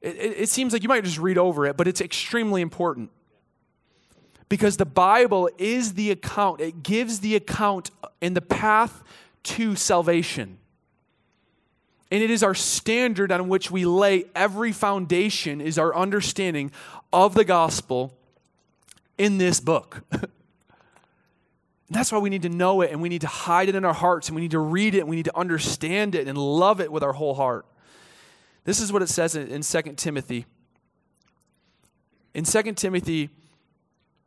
It, 0.00 0.16
it, 0.16 0.36
it, 0.38 0.48
seems 0.48 0.72
like 0.72 0.82
you 0.82 0.88
might 0.88 1.04
just 1.04 1.18
read 1.18 1.38
over 1.38 1.66
it, 1.66 1.76
but 1.76 1.88
it's 1.88 2.00
extremely 2.00 2.62
important. 2.62 3.10
Because 4.48 4.76
the 4.76 4.86
Bible 4.86 5.50
is 5.58 5.94
the 5.94 6.10
account, 6.10 6.60
it 6.60 6.82
gives 6.82 7.20
the 7.20 7.34
account 7.34 7.90
in 8.20 8.34
the 8.34 8.40
path 8.40 9.02
to 9.44 9.74
salvation. 9.74 10.58
And 12.10 12.22
it 12.22 12.30
is 12.30 12.42
our 12.42 12.54
standard 12.54 13.32
on 13.32 13.48
which 13.48 13.70
we 13.70 13.84
lay 13.84 14.26
every 14.34 14.70
foundation, 14.70 15.60
is 15.60 15.78
our 15.78 15.94
understanding 15.94 16.70
of 17.12 17.34
the 17.34 17.44
gospel 17.44 18.16
in 19.18 19.38
this 19.38 19.58
book. 19.58 20.02
That's 21.90 22.10
why 22.10 22.18
we 22.18 22.30
need 22.30 22.42
to 22.42 22.48
know 22.48 22.80
it 22.80 22.90
and 22.90 23.00
we 23.00 23.08
need 23.08 23.20
to 23.20 23.28
hide 23.28 23.68
it 23.68 23.74
in 23.74 23.84
our 23.84 23.94
hearts 23.94 24.28
and 24.28 24.34
we 24.34 24.42
need 24.42 24.50
to 24.52 24.58
read 24.58 24.94
it 24.94 25.00
and 25.00 25.08
we 25.08 25.16
need 25.16 25.26
to 25.26 25.36
understand 25.36 26.14
it 26.14 26.26
and 26.26 26.36
love 26.36 26.80
it 26.80 26.90
with 26.90 27.02
our 27.02 27.12
whole 27.12 27.34
heart. 27.34 27.64
This 28.66 28.80
is 28.80 28.92
what 28.92 29.00
it 29.00 29.08
says 29.08 29.36
in, 29.36 29.46
in 29.46 29.62
2 29.62 29.82
Timothy. 29.94 30.44
In 32.34 32.44
2 32.44 32.72
Timothy, 32.72 33.30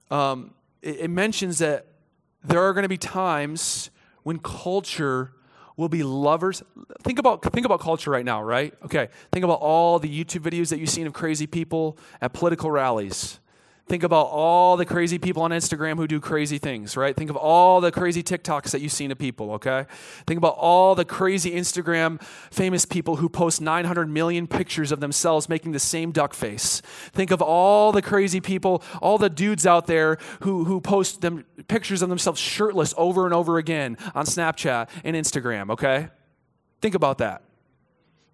um, 0.10 0.54
it, 0.82 1.02
it 1.02 1.08
mentions 1.10 1.60
that 1.60 1.86
there 2.43 2.62
are 2.62 2.73
going 2.73 2.84
to 2.84 2.89
be 2.89 2.97
times 2.97 3.91
when 4.23 4.39
culture 4.39 5.34
will 5.75 5.89
be 5.89 6.04
lovers. 6.04 6.63
Think 7.04 7.19
about, 7.19 7.43
think 7.52 7.65
about 7.65 7.82
culture 7.82 8.12
right 8.12 8.23
now, 8.23 8.41
right? 8.41 8.73
Okay. 8.86 9.10
Think 9.34 9.43
about 9.43 9.60
all 9.60 9.99
the 9.99 10.10
YouTube 10.10 10.41
videos 10.41 10.69
that 10.69 10.80
you've 10.80 10.89
seen 10.89 11.06
of 11.06 11.12
crazy 11.12 11.45
people 11.45 11.97
at 12.21 12.32
political 12.32 12.71
rallies. 12.71 13.39
Think 13.89 14.04
about 14.04 14.28
all 14.28 14.78
the 14.78 14.86
crazy 14.86 15.17
people 15.17 15.41
on 15.41 15.49
Instagram 15.49 15.95
who 15.95 16.08
do 16.08 16.19
crazy 16.19 16.60
things, 16.60 16.95
right? 16.95 17.15
Think 17.15 17.32
of 17.32 17.36
all 17.36 17.82
the 17.82 17.91
crazy 17.91 18.21
TikToks 18.21 18.69
that 18.69 18.82
you've 18.82 18.91
seen 18.91 19.12
of 19.12 19.17
people, 19.17 19.54
okay? 19.54 19.88
Think 20.28 20.38
about 20.38 20.54
all 20.58 20.93
the 20.93 21.04
crazy 21.04 21.54
Instagram 21.54 22.21
famous 22.52 22.86
people 22.86 23.15
who 23.15 23.28
post 23.28 23.62
900 23.62 24.08
million 24.08 24.45
pictures 24.45 24.91
of 24.91 24.99
themselves 24.99 25.49
making 25.49 25.71
the 25.71 25.80
same 25.80 26.12
duck 26.12 26.36
face. 26.36 26.84
Think 27.13 27.32
of 27.32 27.41
all 27.41 27.91
the 27.91 28.04
crazy 28.04 28.39
people, 28.39 28.84
all 29.02 29.17
the 29.17 29.28
dudes 29.28 29.65
out 29.65 29.88
there 29.88 30.19
who, 30.41 30.65
who 30.65 30.80
post 30.80 31.21
them 31.21 31.45
pictures 31.67 32.04
of 32.04 32.10
themselves 32.10 32.39
shirtless 32.39 32.93
over 32.95 33.25
and 33.25 33.34
over 33.34 33.58
again 33.58 33.97
on 34.13 34.28
Snapchat 34.28 34.88
and 35.04 35.15
Instagram, 35.15 35.71
okay? 35.71 36.10
Think 36.80 36.93
about 36.93 37.17
that. 37.17 37.41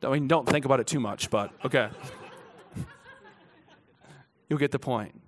I 0.04 0.12
mean, 0.12 0.28
don't 0.28 0.50
think 0.50 0.66
about 0.66 0.82
it 0.82 0.88
too 0.88 1.00
much, 1.00 1.30
but 1.30 1.54
okay. 1.64 1.88
You'll 4.50 4.60
get 4.60 4.72
the 4.72 4.80
point. 4.80 5.22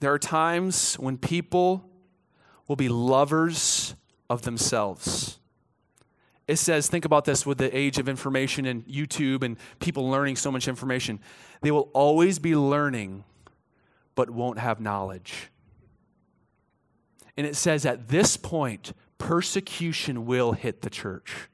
There 0.00 0.12
are 0.12 0.18
times 0.18 0.94
when 0.96 1.16
people 1.18 1.88
will 2.68 2.76
be 2.76 2.88
lovers 2.88 3.94
of 4.28 4.42
themselves. 4.42 5.38
It 6.46 6.56
says, 6.56 6.88
think 6.88 7.04
about 7.04 7.24
this 7.24 7.44
with 7.44 7.58
the 7.58 7.76
age 7.76 7.98
of 7.98 8.08
information 8.08 8.66
and 8.66 8.86
YouTube 8.86 9.42
and 9.42 9.56
people 9.80 10.08
learning 10.08 10.36
so 10.36 10.52
much 10.52 10.68
information. 10.68 11.18
They 11.60 11.70
will 11.70 11.90
always 11.92 12.38
be 12.38 12.54
learning, 12.54 13.24
but 14.14 14.30
won't 14.30 14.58
have 14.58 14.80
knowledge. 14.80 15.50
And 17.36 17.46
it 17.46 17.56
says, 17.56 17.84
at 17.84 18.08
this 18.08 18.36
point, 18.36 18.92
persecution 19.18 20.24
will 20.24 20.52
hit 20.52 20.82
the 20.82 20.90
church. 20.90 21.48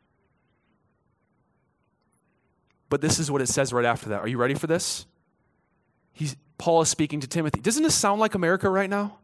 But 2.88 3.00
this 3.00 3.18
is 3.18 3.31
what 3.31 3.40
it 3.40 3.48
says 3.48 3.72
right 3.72 3.87
after 3.87 4.11
that. 4.11 4.20
Are 4.20 4.28
you 4.28 4.37
ready 4.37 4.55
for 4.55 4.66
this? 4.66 5.07
He's, 6.12 6.37
Paul 6.62 6.81
is 6.81 6.88
speaking 6.88 7.18
to 7.18 7.27
Timothy. 7.27 7.61
Doesn't 7.61 7.83
this 7.83 7.96
sound 7.96 8.20
like 8.20 8.37
America 8.37 8.70
right 8.70 8.88
now? 8.88 9.18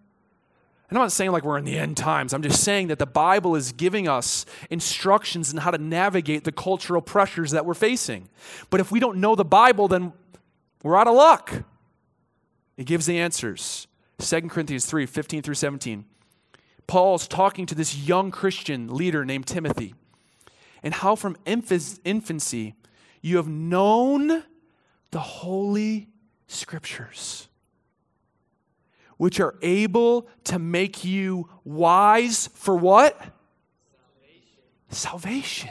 And 0.88 0.98
I'm 0.98 1.04
not 1.04 1.12
saying 1.12 1.30
like 1.30 1.44
we're 1.44 1.56
in 1.56 1.64
the 1.64 1.78
end 1.78 1.96
times. 1.96 2.34
I'm 2.34 2.42
just 2.42 2.64
saying 2.64 2.88
that 2.88 2.98
the 2.98 3.06
Bible 3.06 3.54
is 3.54 3.70
giving 3.70 4.08
us 4.08 4.44
instructions 4.70 5.54
on 5.54 5.60
how 5.60 5.70
to 5.70 5.78
navigate 5.78 6.42
the 6.42 6.50
cultural 6.50 7.00
pressures 7.00 7.52
that 7.52 7.64
we're 7.64 7.74
facing. 7.74 8.28
But 8.70 8.80
if 8.80 8.90
we 8.90 8.98
don't 8.98 9.18
know 9.18 9.36
the 9.36 9.44
Bible, 9.44 9.86
then 9.86 10.12
we're 10.82 10.96
out 10.96 11.06
of 11.06 11.14
luck. 11.14 11.62
It 12.76 12.86
gives 12.86 13.06
the 13.06 13.20
answers. 13.20 13.86
2 14.18 14.48
Corinthians 14.48 14.86
3 14.86 15.06
15 15.06 15.42
through 15.42 15.54
17. 15.54 16.06
Paul's 16.88 17.28
talking 17.28 17.66
to 17.66 17.76
this 17.76 17.96
young 17.96 18.32
Christian 18.32 18.92
leader 18.92 19.24
named 19.24 19.46
Timothy, 19.46 19.94
and 20.82 20.92
how 20.92 21.14
from 21.14 21.36
infancy 21.44 22.74
you 23.22 23.36
have 23.36 23.46
known 23.46 24.42
the 25.12 25.20
Holy 25.20 26.08
scriptures, 26.48 27.46
which 29.16 29.38
are 29.38 29.54
able 29.62 30.26
to 30.44 30.58
make 30.58 31.04
you 31.04 31.48
wise 31.62 32.48
for 32.54 32.74
what? 32.74 33.16
Salvation. 34.90 35.70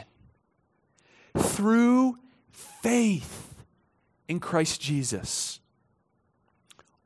Through 1.36 2.16
faith 2.50 3.54
in 4.28 4.40
Christ 4.40 4.80
Jesus. 4.80 5.60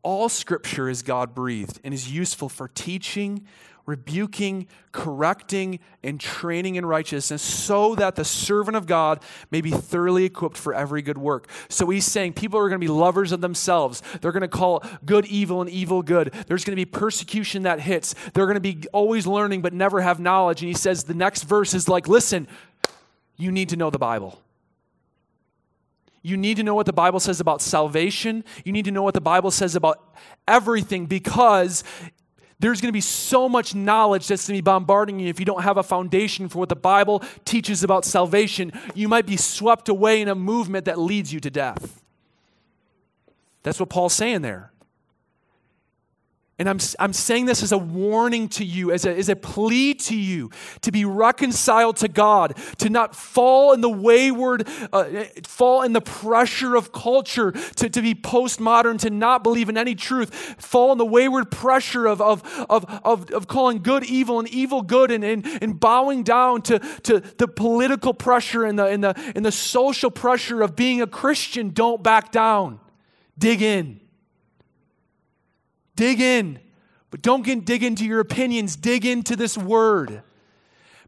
All 0.03 0.29
scripture 0.29 0.89
is 0.89 1.03
God 1.03 1.35
breathed 1.35 1.81
and 1.85 1.95
is 1.95 2.11
useful 2.11 2.49
for 2.49 2.69
teaching, 2.69 3.47
rebuking, 3.87 4.67
correcting, 4.93 5.81
and 6.03 6.21
training 6.21 6.77
in 6.77 6.87
righteousness, 6.87 7.43
so 7.43 7.95
that 7.95 8.15
the 8.15 8.25
servant 8.25 8.77
of 8.77 8.87
God 8.87 9.23
may 9.51 9.61
be 9.61 9.71
thoroughly 9.71 10.25
equipped 10.25 10.57
for 10.57 10.75
every 10.75 11.03
good 11.03 11.19
work. 11.19 11.49
So 11.69 11.89
he's 11.91 12.07
saying 12.07 12.35
people 12.35 12.59
are 12.59 12.69
going 12.69 12.81
to 12.81 12.85
be 12.85 12.93
lovers 12.93 13.33
of 13.33 13.41
themselves. 13.41 14.03
They're 14.21 14.33
going 14.33 14.43
to 14.43 14.49
call 14.49 14.85
good 15.05 15.27
evil 15.27 15.61
and 15.61 15.71
evil 15.71 16.03
good. 16.03 16.33
There's 16.47 16.65
going 16.65 16.77
to 16.77 16.81
be 16.81 16.85
persecution 16.85 17.65
that 17.65 17.81
hits. 17.81 18.15
They're 18.35 18.47
going 18.47 18.55
to 18.55 18.61
be 18.61 18.85
always 18.93 19.27
learning 19.27 19.63
but 19.63 19.73
never 19.73 20.01
have 20.01 20.21
knowledge. 20.21 20.63
And 20.63 20.69
he 20.69 20.75
says 20.75 21.05
the 21.05 21.15
next 21.15 21.45
verse 21.45 21.75
is 21.75 21.89
like, 21.89 22.09
listen, 22.09 22.47
you 23.37 23.51
need 23.51 23.69
to 23.71 23.77
know 23.77 23.91
the 23.91 23.99
Bible. 23.99 24.39
You 26.23 26.37
need 26.37 26.57
to 26.59 26.63
know 26.63 26.75
what 26.75 26.87
the 26.87 26.93
Bible 26.93 27.19
says 27.19 27.41
about 27.41 27.61
salvation. 27.61 28.45
You 28.65 28.73
need 28.73 28.85
to 28.85 28.93
know 28.93 29.03
what 29.03 29.15
the 29.15 29.21
Bible 29.21 29.51
says 29.51 29.75
about 29.75 30.17
everything 30.47 31.07
because 31.07 31.83
there's 32.63 32.81
going 32.81 32.89
to 32.89 32.93
be 32.93 33.01
so 33.01 33.49
much 33.49 33.75
knowledge 33.75 34.29
that's 34.29 34.47
going 34.47 34.57
to 34.57 34.63
be 34.63 34.65
bombarding 34.65 35.19
you 35.19 35.29
if 35.29 35.41
you 35.41 35.45
don't 35.45 35.63
have 35.63 35.77
a 35.77 35.83
foundation 35.83 36.49
for 36.49 36.61
what 36.61 36.69
the 36.69 36.77
Bible 36.77 37.23
teaches 37.45 37.83
about 37.83 38.05
salvation. 38.05 38.73
You 38.95 39.09
might 39.09 39.27
be 39.27 39.37
swept 39.37 39.89
away 39.89 40.23
in 40.23 40.29
a 40.29 40.37
movement 40.37 40.85
that 40.85 40.99
leads 40.99 41.33
you 41.33 41.41
to 41.41 41.51
death. 41.51 42.01
That's 43.65 43.81
what 43.81 43.91
Paul's 43.91 44.15
saying 44.15 44.43
there. 44.43 44.72
And 46.63 46.69
I'm, 46.69 46.79
I'm 47.01 47.13
saying 47.13 47.47
this 47.47 47.61
as 47.65 47.73
a 47.73 47.77
warning 47.77 48.49
to 48.51 48.65
you, 48.65 48.93
as 48.93 49.05
a, 49.05 49.13
as 49.13 49.29
a 49.29 49.35
plea 49.35 49.95
to 49.95 50.17
you 50.17 50.49
to 50.83 50.93
be 50.93 51.05
reconciled 51.05 51.97
to 51.97 52.07
God, 52.07 52.57
to 52.79 52.89
not 52.89 53.17
fall 53.17 53.73
in 53.73 53.81
the 53.81 53.91
wayward, 53.91 54.69
uh, 54.93 55.25
fall 55.43 55.83
in 55.83 55.93
the 55.93 56.01
pressure 56.01 56.77
of 56.77 56.93
culture, 56.93 57.51
to, 57.51 57.91
to 57.91 58.01
be 58.01 58.15
postmodern, 58.15 59.01
to 59.01 59.11
not 59.11 59.43
believe 59.43 59.69
in 59.69 59.77
any 59.77 59.97
truth, 59.97 60.33
fall 60.57 60.93
in 60.93 60.99
the 60.99 61.05
wayward 61.05 61.51
pressure 61.51 62.07
of, 62.07 62.21
of, 62.21 62.45
of, 62.71 62.85
of, 63.05 63.29
of 63.33 63.49
calling 63.49 63.83
good 63.83 64.05
evil 64.05 64.39
and 64.39 64.49
evil 64.49 64.83
good, 64.83 65.11
and, 65.11 65.25
and, 65.25 65.45
and 65.61 65.81
bowing 65.81 66.23
down 66.23 66.63
to, 66.63 66.79
to 67.03 67.19
the 67.39 67.49
political 67.49 68.15
pressure 68.15 68.65
and 68.65 68.79
the, 68.79 68.87
and, 68.87 69.03
the, 69.03 69.33
and 69.35 69.45
the 69.45 69.51
social 69.51 70.13
pressure 70.13 70.63
of 70.63 70.77
being 70.77 71.03
a 71.03 71.09
Christian. 71.09 71.71
Don't 71.71 72.05
back 72.05 72.31
down, 72.31 72.79
dig 73.37 73.63
in. 73.63 73.99
Dig 75.97 76.21
in. 76.21 76.59
But 77.11 77.23
don't 77.23 77.45
get, 77.45 77.65
dig 77.65 77.83
into 77.83 78.05
your 78.07 78.21
opinions, 78.21 78.77
dig 78.77 79.05
into 79.05 79.37
this 79.37 79.59
word 79.59 80.23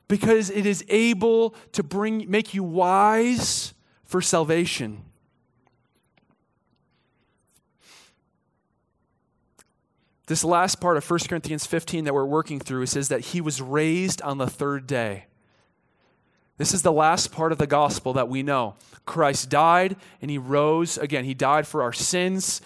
because 0.07 0.51
it 0.51 0.66
is 0.66 0.85
able 0.88 1.55
to 1.73 1.83
bring 1.83 2.31
make 2.31 2.53
you 2.53 2.62
wise 2.62 3.73
for 4.05 4.20
salvation. 4.20 5.03
This 10.27 10.42
last 10.42 10.81
part 10.81 10.97
of 10.97 11.09
1 11.09 11.20
Corinthians 11.29 11.66
15 11.66 12.05
that 12.05 12.14
we're 12.14 12.25
working 12.25 12.59
through 12.59 12.87
says 12.87 13.09
that 13.09 13.20
he 13.20 13.40
was 13.40 13.61
raised 13.61 14.23
on 14.23 14.38
the 14.38 14.47
third 14.47 14.87
day. 14.87 15.27
This 16.57 16.73
is 16.73 16.83
the 16.83 16.92
last 16.92 17.33
part 17.33 17.53
of 17.53 17.59
the 17.59 17.66
gospel 17.66 18.12
that 18.14 18.29
we 18.29 18.42
know. 18.42 18.77
Christ 19.05 19.51
died 19.51 19.97
and 20.23 20.31
he 20.31 20.38
rose 20.38 20.97
again. 20.97 21.25
He 21.25 21.35
died 21.35 21.66
for 21.66 21.83
our 21.83 21.92
sins. 21.92 22.62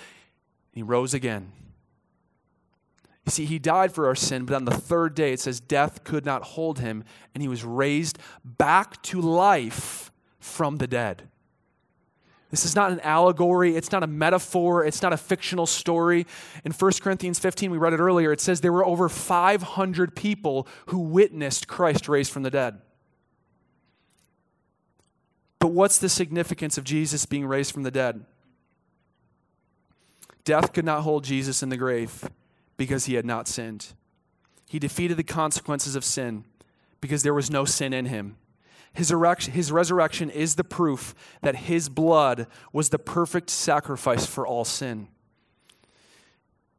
He 0.72 0.82
rose 0.82 1.14
again. 1.14 1.52
You 3.28 3.32
see, 3.32 3.44
he 3.44 3.58
died 3.58 3.92
for 3.92 4.06
our 4.06 4.14
sin, 4.14 4.46
but 4.46 4.56
on 4.56 4.64
the 4.64 4.70
third 4.70 5.14
day 5.14 5.34
it 5.34 5.40
says 5.40 5.60
death 5.60 6.02
could 6.02 6.24
not 6.24 6.42
hold 6.42 6.78
him, 6.78 7.04
and 7.34 7.42
he 7.42 7.48
was 7.48 7.62
raised 7.62 8.18
back 8.42 9.02
to 9.02 9.20
life 9.20 10.10
from 10.40 10.78
the 10.78 10.86
dead. 10.86 11.28
This 12.50 12.64
is 12.64 12.74
not 12.74 12.90
an 12.90 13.00
allegory. 13.00 13.76
It's 13.76 13.92
not 13.92 14.02
a 14.02 14.06
metaphor. 14.06 14.82
It's 14.82 15.02
not 15.02 15.12
a 15.12 15.18
fictional 15.18 15.66
story. 15.66 16.26
In 16.64 16.72
1 16.72 16.92
Corinthians 17.02 17.38
15, 17.38 17.70
we 17.70 17.76
read 17.76 17.92
it 17.92 18.00
earlier, 18.00 18.32
it 18.32 18.40
says 18.40 18.62
there 18.62 18.72
were 18.72 18.86
over 18.86 19.10
500 19.10 20.16
people 20.16 20.66
who 20.86 20.98
witnessed 20.98 21.68
Christ 21.68 22.08
raised 22.08 22.32
from 22.32 22.44
the 22.44 22.50
dead. 22.50 22.80
But 25.58 25.72
what's 25.72 25.98
the 25.98 26.08
significance 26.08 26.78
of 26.78 26.84
Jesus 26.84 27.26
being 27.26 27.44
raised 27.44 27.72
from 27.72 27.82
the 27.82 27.90
dead? 27.90 28.24
Death 30.44 30.72
could 30.72 30.86
not 30.86 31.02
hold 31.02 31.24
Jesus 31.24 31.62
in 31.62 31.68
the 31.68 31.76
grave 31.76 32.24
because 32.78 33.04
he 33.04 33.14
had 33.14 33.26
not 33.26 33.46
sinned. 33.46 33.88
He 34.66 34.78
defeated 34.78 35.18
the 35.18 35.24
consequences 35.24 35.94
of 35.94 36.04
sin 36.04 36.44
because 37.02 37.22
there 37.22 37.34
was 37.34 37.50
no 37.50 37.66
sin 37.66 37.92
in 37.92 38.06
him. 38.06 38.36
His, 38.94 39.12
his 39.52 39.70
resurrection 39.70 40.30
is 40.30 40.54
the 40.54 40.64
proof 40.64 41.14
that 41.42 41.56
his 41.56 41.90
blood 41.90 42.46
was 42.72 42.88
the 42.88 42.98
perfect 42.98 43.50
sacrifice 43.50 44.24
for 44.24 44.46
all 44.46 44.64
sin. 44.64 45.08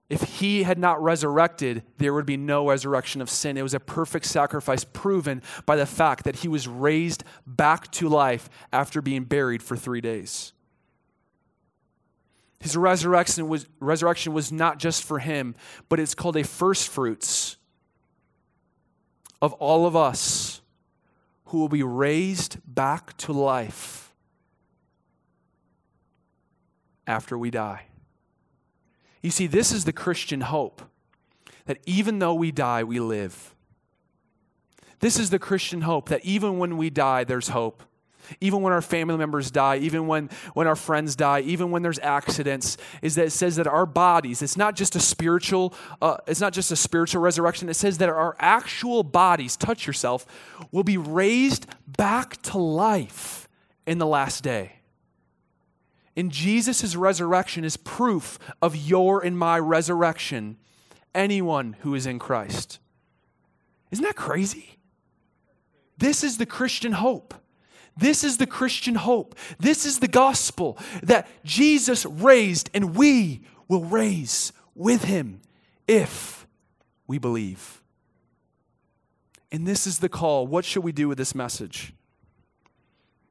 If 0.10 0.24
he 0.24 0.64
had 0.64 0.80
not 0.80 1.02
resurrected, 1.04 1.84
there 1.98 2.14
would 2.14 2.26
be 2.26 2.38
no 2.38 2.68
resurrection 2.68 3.22
of 3.22 3.30
sin. 3.30 3.58
It 3.58 3.62
was 3.62 3.76
a 3.76 3.80
perfect 3.80 4.26
sacrifice 4.26 4.84
proven 4.84 5.44
by 5.68 5.76
the 5.76 5.86
fact 5.86 6.24
that 6.24 6.38
he 6.38 6.48
was 6.48 6.68
raised 6.68 7.24
back 7.46 7.92
to 7.92 8.10
life 8.10 8.50
after 8.74 9.04
being 9.04 9.24
buried 9.26 9.62
for 9.62 9.78
three 9.78 10.02
days. 10.02 10.52
His 12.60 12.76
resurrection 12.76 13.48
was, 13.48 13.68
resurrection 13.80 14.34
was 14.34 14.52
not 14.52 14.80
just 14.80 15.04
for 15.04 15.20
him, 15.20 15.56
but 15.88 16.00
it's 16.00 16.14
called 16.14 16.36
a 16.36 16.44
first 16.44 16.90
fruits 16.90 17.58
of 19.42 19.54
all 19.54 19.86
of 19.86 19.96
us 19.96 20.62
who 21.46 21.60
will 21.60 21.70
be 21.70 21.84
raised 21.84 22.58
back 22.68 23.16
to 23.18 23.32
life 23.32 24.14
after 27.08 27.38
we 27.38 27.50
die. 27.50 27.86
You 29.22 29.32
see, 29.32 29.48
this 29.48 29.72
is 29.72 29.86
the 29.86 29.94
Christian 29.94 30.42
hope 30.42 30.82
that 31.66 31.80
even 31.86 32.20
though 32.20 32.34
we 32.34 32.52
die, 32.52 32.84
we 32.84 33.00
live. 33.00 33.56
This 35.00 35.18
is 35.18 35.30
the 35.30 35.40
Christian 35.40 35.82
hope 35.82 36.10
that 36.10 36.24
even 36.26 36.60
when 36.60 36.78
we 36.78 36.90
die, 36.90 37.24
there's 37.24 37.50
hope. 37.50 37.84
Even 38.42 38.62
when 38.62 38.74
our 38.74 38.82
family 38.82 39.18
members 39.18 39.52
die, 39.52 39.78
even 39.78 40.08
when, 40.08 40.30
when 40.54 40.68
our 40.68 40.76
friends 40.76 41.16
die, 41.16 41.42
even 41.42 41.72
when 41.72 41.82
there's 41.82 42.00
accidents, 42.00 42.78
is 43.02 43.16
that 43.16 43.28
it 43.28 43.32
says 43.32 43.56
that 43.56 43.68
our 43.68 43.86
bodies, 43.86 44.42
it's 44.42 44.58
not 44.58 44.76
just 44.76 44.96
a 44.96 45.00
spiritual, 45.00 45.74
uh, 46.02 46.18
it's 46.28 46.42
not 46.42 46.54
just 46.54 46.72
a 46.72 46.76
spiritual 46.76 47.22
resurrection. 47.22 47.70
It 47.70 47.76
says 47.76 47.98
that 48.00 48.10
our 48.10 48.36
actual 48.40 49.04
bodies, 49.04 49.56
touch 49.56 49.88
yourself, 49.88 50.26
will 50.72 50.84
be 50.84 50.98
raised 50.98 51.68
back 51.88 52.42
to 52.44 52.58
life 52.58 53.48
in 53.86 53.98
the 53.98 54.08
last 54.08 54.44
day. 54.44 54.74
And 56.16 56.32
Jesus' 56.32 56.96
resurrection 56.96 57.64
is 57.64 57.78
proof 57.78 58.40
of 58.62 58.76
your 58.76 59.24
and 59.24 59.38
my 59.38 59.58
resurrection, 59.58 60.58
anyone 61.16 61.78
who 61.80 61.96
is 61.96 62.06
in 62.06 62.20
Christ. 62.20 62.80
Isn't 63.92 64.04
that 64.04 64.16
crazy? 64.16 64.78
This 65.98 66.24
is 66.24 66.38
the 66.38 66.46
Christian 66.46 66.94
hope. 66.94 67.34
This 68.00 68.24
is 68.24 68.38
the 68.38 68.48
Christian 68.48 68.96
hope. 68.96 69.36
This 69.60 69.86
is 69.86 70.00
the 70.00 70.08
gospel 70.08 70.78
that 71.04 71.28
Jesus 71.44 72.06
raised 72.06 72.70
and 72.74 72.96
we 72.96 73.42
will 73.68 73.84
raise 73.84 74.54
with 74.74 75.04
him 75.04 75.42
if 75.88 76.48
we 77.08 77.18
believe. 77.18 77.82
And 79.52 79.68
this 79.68 79.86
is 79.86 80.00
the 80.00 80.10
call. 80.10 80.48
What 80.48 80.64
should 80.64 80.84
we 80.84 80.92
do 80.92 81.08
with 81.08 81.18
this 81.18 81.36
message? 81.36 81.94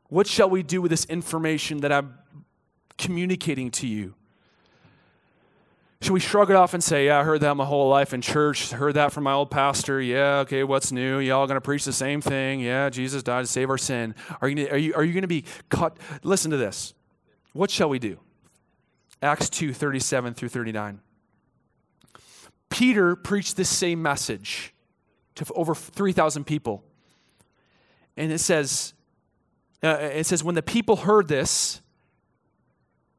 What 0.09 0.27
shall 0.27 0.51
we 0.51 0.63
do 0.63 0.83
with 0.83 0.91
this 0.91 1.05
information 1.07 1.79
that 1.79 1.93
I'm 1.93 2.15
communicating 2.97 3.71
to 3.73 3.87
you? 3.87 4.15
Should 6.01 6.13
we 6.13 6.21
shrug 6.21 6.49
it 6.51 6.57
off 6.57 6.75
and 6.75 6.83
say, 6.83 7.07
Yeah, 7.07 7.19
I 7.19 7.25
heard 7.25 7.41
that 7.41 7.55
my 7.57 7.65
whole 7.65 7.89
life 7.89 8.15
in 8.15 8.21
church, 8.21 8.71
heard 8.71 8.95
that 8.95 9.13
from 9.13 9.25
my 9.25 9.33
old 9.33 9.51
pastor. 9.51 10.01
Yeah, 10.01 10.39
okay, 10.41 10.63
what's 10.63 10.93
new? 10.93 11.19
Y'all 11.19 11.47
gonna 11.47 11.61
preach 11.61 11.85
the 11.85 11.93
same 11.93 12.21
thing. 12.21 12.61
Yeah, 12.61 12.89
Jesus 12.89 13.23
died 13.23 13.43
to 13.43 13.47
save 13.47 13.69
our 13.69 13.79
sin. 13.79 14.15
Are 14.41 14.49
you, 14.49 14.69
are 14.69 14.79
you, 14.79 14.95
are 14.95 15.03
you 15.03 15.13
gonna 15.13 15.27
be 15.27 15.45
cut? 15.71 15.97
Listen 16.23 16.53
to 16.53 16.57
this. 16.57 16.95
What 17.53 17.71
shall 17.71 17.89
we 17.89 17.99
do? 17.99 18.19
Acts 19.21 19.51
2 19.51 19.73
37 19.73 20.35
through 20.35 20.51
39. 20.51 21.01
Peter 22.71 23.17
preached 23.17 23.57
this 23.57 23.69
same 23.69 24.01
message 24.01 24.75
to 25.35 25.53
over 25.55 25.75
3,000 25.75 26.45
people. 26.45 26.85
And 28.17 28.31
it 28.33 28.39
says, 28.39 28.95
uh, 29.83 29.99
it 30.01 30.27
says, 30.27 30.45
when 30.45 30.55
the 30.55 30.63
people 30.63 30.97
heard 30.97 31.29
this, 31.29 31.81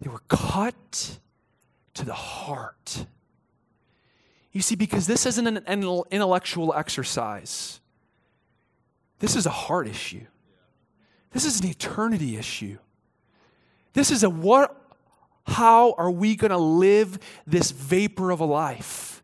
they 0.02 0.10
were 0.10 0.22
cut 0.28 1.20
to 2.00 2.06
the 2.06 2.14
heart. 2.14 3.06
You 4.52 4.62
see, 4.62 4.76
because 4.76 5.06
this 5.06 5.26
isn't 5.26 5.46
an 5.46 5.64
intellectual 6.12 6.74
exercise, 6.74 7.80
this 9.20 9.36
is 9.36 9.46
a 9.46 9.52
heart 9.52 9.88
issue. 9.88 10.26
This 11.32 11.46
is 11.46 11.60
an 11.60 11.68
eternity 11.68 12.38
issue. 12.38 12.78
This 13.94 14.12
is 14.12 14.24
a 14.24 14.30
what, 14.30 14.76
how 15.46 15.94
are 15.98 16.10
we 16.10 16.36
going 16.36 16.52
to 16.52 16.58
live 16.58 17.20
this 17.46 17.72
vapor 17.72 18.32
of 18.32 18.40
a 18.40 18.46
life? 18.46 19.22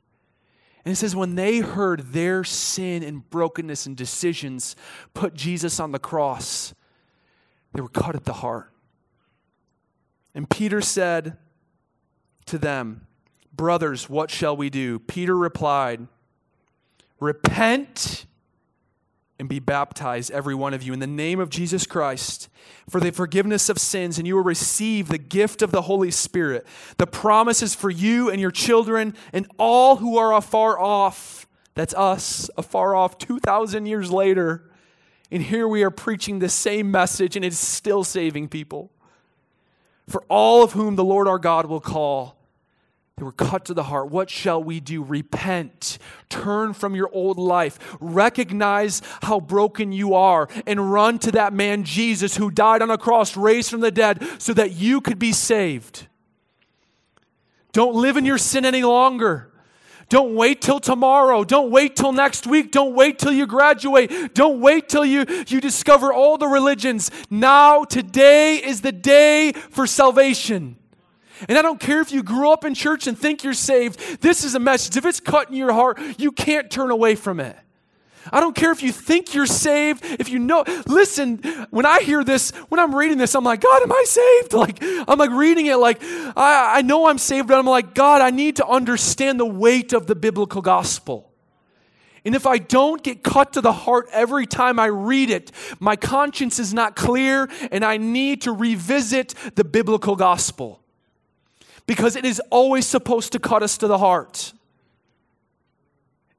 And 0.84 0.92
it 0.92 0.98
says, 0.98 1.16
when 1.16 1.36
they 1.36 1.60
heard 1.60 2.12
their 2.12 2.44
sin 2.44 3.02
and 3.02 3.28
brokenness 3.30 3.88
and 3.88 3.98
decisions 3.98 4.76
put 5.16 5.34
Jesus 5.34 5.80
on 5.80 5.92
the 5.92 6.00
cross, 6.00 6.76
they 7.74 7.82
were 7.82 7.90
cut 7.90 8.16
at 8.16 8.26
the 8.26 8.34
heart. 8.34 8.72
And 10.36 10.48
Peter 10.50 10.82
said 10.82 11.38
to 12.48 12.58
them, 12.58 13.08
Brothers, 13.54 14.10
what 14.10 14.30
shall 14.30 14.58
we 14.58 14.70
do? 14.70 15.00
Peter 15.00 15.36
replied, 15.36 16.08
Repent 17.20 18.26
and 19.40 19.48
be 19.48 19.60
baptized, 19.60 20.32
every 20.32 20.56
one 20.56 20.74
of 20.74 20.84
you, 20.84 20.92
in 20.92 21.00
the 21.00 21.08
name 21.08 21.40
of 21.40 21.50
Jesus 21.50 21.88
Christ 21.88 22.50
for 22.90 23.00
the 23.00 23.12
forgiveness 23.12 23.70
of 23.70 23.80
sins, 23.80 24.18
and 24.18 24.28
you 24.28 24.36
will 24.36 24.44
receive 24.44 25.08
the 25.08 25.18
gift 25.18 25.62
of 25.62 25.72
the 25.72 25.84
Holy 25.84 26.12
Spirit. 26.12 26.66
The 26.98 27.08
promise 27.08 27.64
is 27.64 27.74
for 27.74 27.90
you 27.90 28.30
and 28.30 28.40
your 28.40 28.52
children 28.52 29.16
and 29.34 29.48
all 29.58 29.98
who 29.98 30.18
are 30.18 30.34
afar 30.34 30.80
off. 30.80 31.48
That's 31.74 31.94
us, 31.94 32.50
afar 32.58 32.96
off, 32.96 33.18
2,000 33.18 33.86
years 33.86 34.12
later. 34.12 34.70
And 35.32 35.42
here 35.42 35.68
we 35.68 35.84
are 35.84 35.92
preaching 35.92 36.40
the 36.40 36.50
same 36.50 36.92
message, 36.92 37.36
and 37.36 37.44
it's 37.44 37.58
still 37.58 38.04
saving 38.04 38.50
people 38.50 38.92
for 40.08 40.24
all 40.30 40.64
of 40.64 40.74
whom 40.74 40.96
the 40.96 41.04
Lord 41.04 41.28
our 41.28 41.40
God 41.40 41.66
will 41.66 41.80
call. 41.80 42.35
They 43.18 43.24
were 43.24 43.32
cut 43.32 43.64
to 43.66 43.74
the 43.74 43.84
heart. 43.84 44.12
What 44.12 44.30
shall 44.30 44.62
we 44.62 44.82
do? 44.82 45.02
Repent. 45.02 46.00
Turn 46.28 46.74
from 46.74 46.96
your 46.96 47.10
old 47.14 47.38
life. 47.38 47.80
Recognize 48.02 49.02
how 49.22 49.40
broken 49.40 49.94
you 49.94 50.16
are 50.16 50.50
and 50.68 50.92
run 50.92 51.20
to 51.20 51.32
that 51.32 51.54
man 51.54 51.86
Jesus 51.86 52.36
who 52.36 52.52
died 52.52 52.82
on 52.82 52.92
a 52.92 52.98
cross, 52.98 53.38
raised 53.38 53.72
from 53.72 53.80
the 53.80 53.90
dead, 53.92 54.22
so 54.38 54.54
that 54.54 54.74
you 54.74 55.00
could 55.00 55.18
be 55.18 55.32
saved. 55.32 56.08
Don't 57.72 57.96
live 57.96 58.18
in 58.18 58.26
your 58.26 58.38
sin 58.38 58.66
any 58.66 58.84
longer. 58.84 59.50
Don't 60.10 60.36
wait 60.36 60.62
till 60.62 60.82
tomorrow. 60.82 61.46
Don't 61.46 61.72
wait 61.72 61.96
till 61.96 62.12
next 62.12 62.46
week. 62.46 62.72
Don't 62.72 62.96
wait 62.96 63.18
till 63.18 63.32
you 63.32 63.48
graduate. 63.48 64.34
Don't 64.36 64.60
wait 64.60 64.90
till 64.90 65.06
you, 65.06 65.26
you 65.48 65.62
discover 65.62 66.12
all 66.12 66.38
the 66.38 66.48
religions. 66.48 67.12
Now, 67.30 67.86
today 67.86 68.58
is 68.58 68.82
the 68.82 68.92
day 68.92 69.54
for 69.54 69.88
salvation. 69.88 70.76
And 71.48 71.58
I 71.58 71.62
don't 71.62 71.80
care 71.80 72.02
if 72.02 72.12
you 72.12 72.24
grew 72.24 72.52
up 72.52 72.64
in 72.64 72.74
church 72.74 73.08
and 73.08 73.18
think 73.18 73.44
you're 73.44 73.54
saved, 73.54 74.22
this 74.22 74.44
is 74.44 74.56
a 74.56 74.60
message. 74.60 74.96
If 74.96 75.06
it's 75.06 75.20
cut 75.20 75.50
in 75.50 75.56
your 75.56 75.74
heart, 75.74 76.00
you 76.18 76.32
can't 76.32 76.70
turn 76.70 76.92
away 76.92 77.16
from 77.16 77.40
it. 77.40 77.58
I 78.32 78.40
don't 78.40 78.56
care 78.56 78.72
if 78.72 78.82
you 78.82 78.92
think 78.92 79.34
you're 79.34 79.46
saved, 79.46 80.04
if 80.04 80.30
you 80.30 80.40
know. 80.40 80.64
Listen, 80.88 81.38
when 81.70 81.86
I 81.86 82.02
hear 82.02 82.24
this, 82.24 82.52
when 82.70 82.80
I'm 82.80 82.96
reading 82.96 83.18
this, 83.18 83.36
I'm 83.36 83.44
like, 83.44 83.62
God, 83.62 83.84
am 83.84 83.92
I 83.92 84.04
saved? 84.06 84.54
Like, 84.66 84.80
I'm 84.82 85.20
like 85.20 85.32
reading 85.32 85.68
it, 85.68 85.76
like, 85.76 86.02
I, 86.02 86.78
I 86.78 86.82
know 86.82 87.08
I'm 87.08 87.18
saved, 87.20 87.50
but 87.50 87.60
I'm 87.60 87.68
like, 87.68 87.94
God, 87.94 88.22
I 88.22 88.32
need 88.32 88.56
to 88.56 88.66
understand 88.66 89.40
the 89.40 89.46
weight 89.46 89.94
of 89.94 90.08
the 90.08 90.16
biblical 90.16 90.62
gospel. 90.62 91.32
And 92.24 92.34
if 92.34 92.48
I 92.48 92.58
don't 92.58 93.04
get 93.04 93.22
cut 93.22 93.54
to 93.54 93.62
the 93.62 93.74
heart 93.74 94.08
every 94.12 94.48
time 94.48 94.80
I 94.80 94.88
read 94.88 95.30
it, 95.30 95.52
my 95.80 95.96
conscience 95.96 96.58
is 96.58 96.74
not 96.74 96.96
clear, 96.96 97.48
and 97.72 97.86
I 97.86 97.98
need 97.98 98.42
to 98.44 98.52
revisit 98.52 99.36
the 99.54 99.64
biblical 99.64 100.16
gospel. 100.16 100.82
Because 101.88 102.16
it 102.16 102.26
is 102.26 102.42
always 102.50 102.86
supposed 102.86 103.32
to 103.34 103.40
cut 103.40 103.62
us 103.62 103.78
to 103.78 103.88
the 103.88 103.98
heart 103.98 104.54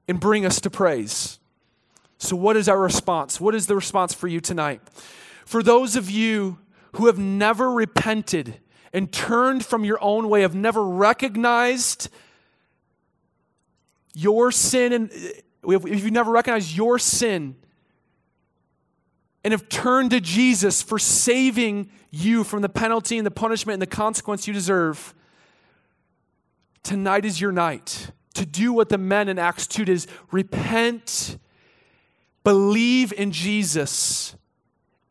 and 0.09 0.19
bring 0.19 0.45
us 0.45 0.61
to 0.61 0.71
praise. 0.71 1.39
So, 2.19 2.35
what 2.35 2.57
is 2.57 2.69
our 2.69 2.81
response? 2.81 3.41
What 3.41 3.55
is 3.55 3.67
the 3.67 3.77
response 3.77 4.15
for 4.15 4.29
you 4.29 4.41
tonight? 4.41 4.81
For 5.45 5.63
those 5.63 5.97
of 5.97 6.11
you 6.11 6.59
who 6.93 7.07
have 7.07 7.19
never 7.19 7.71
repented 7.71 8.59
and 8.93 9.13
turned 9.13 9.65
from 9.65 9.85
your 9.85 9.99
own 10.03 10.29
way, 10.29 10.41
have 10.43 10.55
never 10.55 10.83
recognized 10.83 12.09
your 14.15 14.51
sin 14.51 14.93
and 14.93 15.11
uh, 15.11 15.71
if 15.73 16.05
you 16.05 16.11
never 16.11 16.33
recognized 16.33 16.75
your 16.75 16.99
sin 16.99 17.57
and 19.45 19.53
have 19.53 19.69
turned 19.69 20.11
to 20.11 20.21
Jesus 20.21 20.83
for 20.83 20.99
saving 20.99 21.91
you 22.11 22.43
from 22.45 22.63
the 22.63 22.69
penalty 22.69 23.19
and 23.19 23.27
the 23.27 23.31
punishment 23.31 23.75
and 23.75 23.83
the 23.83 23.87
consequence 23.87 24.49
you 24.49 24.55
deserve, 24.55 25.15
tonight 26.87 27.25
is 27.25 27.41
your 27.41 27.53
night 27.53 28.11
to 28.35 28.47
do 28.47 28.73
what 28.73 28.89
the 28.89 28.99
men 28.99 29.29
in 29.29 29.39
Acts 29.39 29.67
2 29.67 29.85
did 29.85 29.93
is 29.93 30.07
repent, 30.31 31.39
believe 32.45 33.13
in 33.13 33.33
Jesus, 33.33 34.37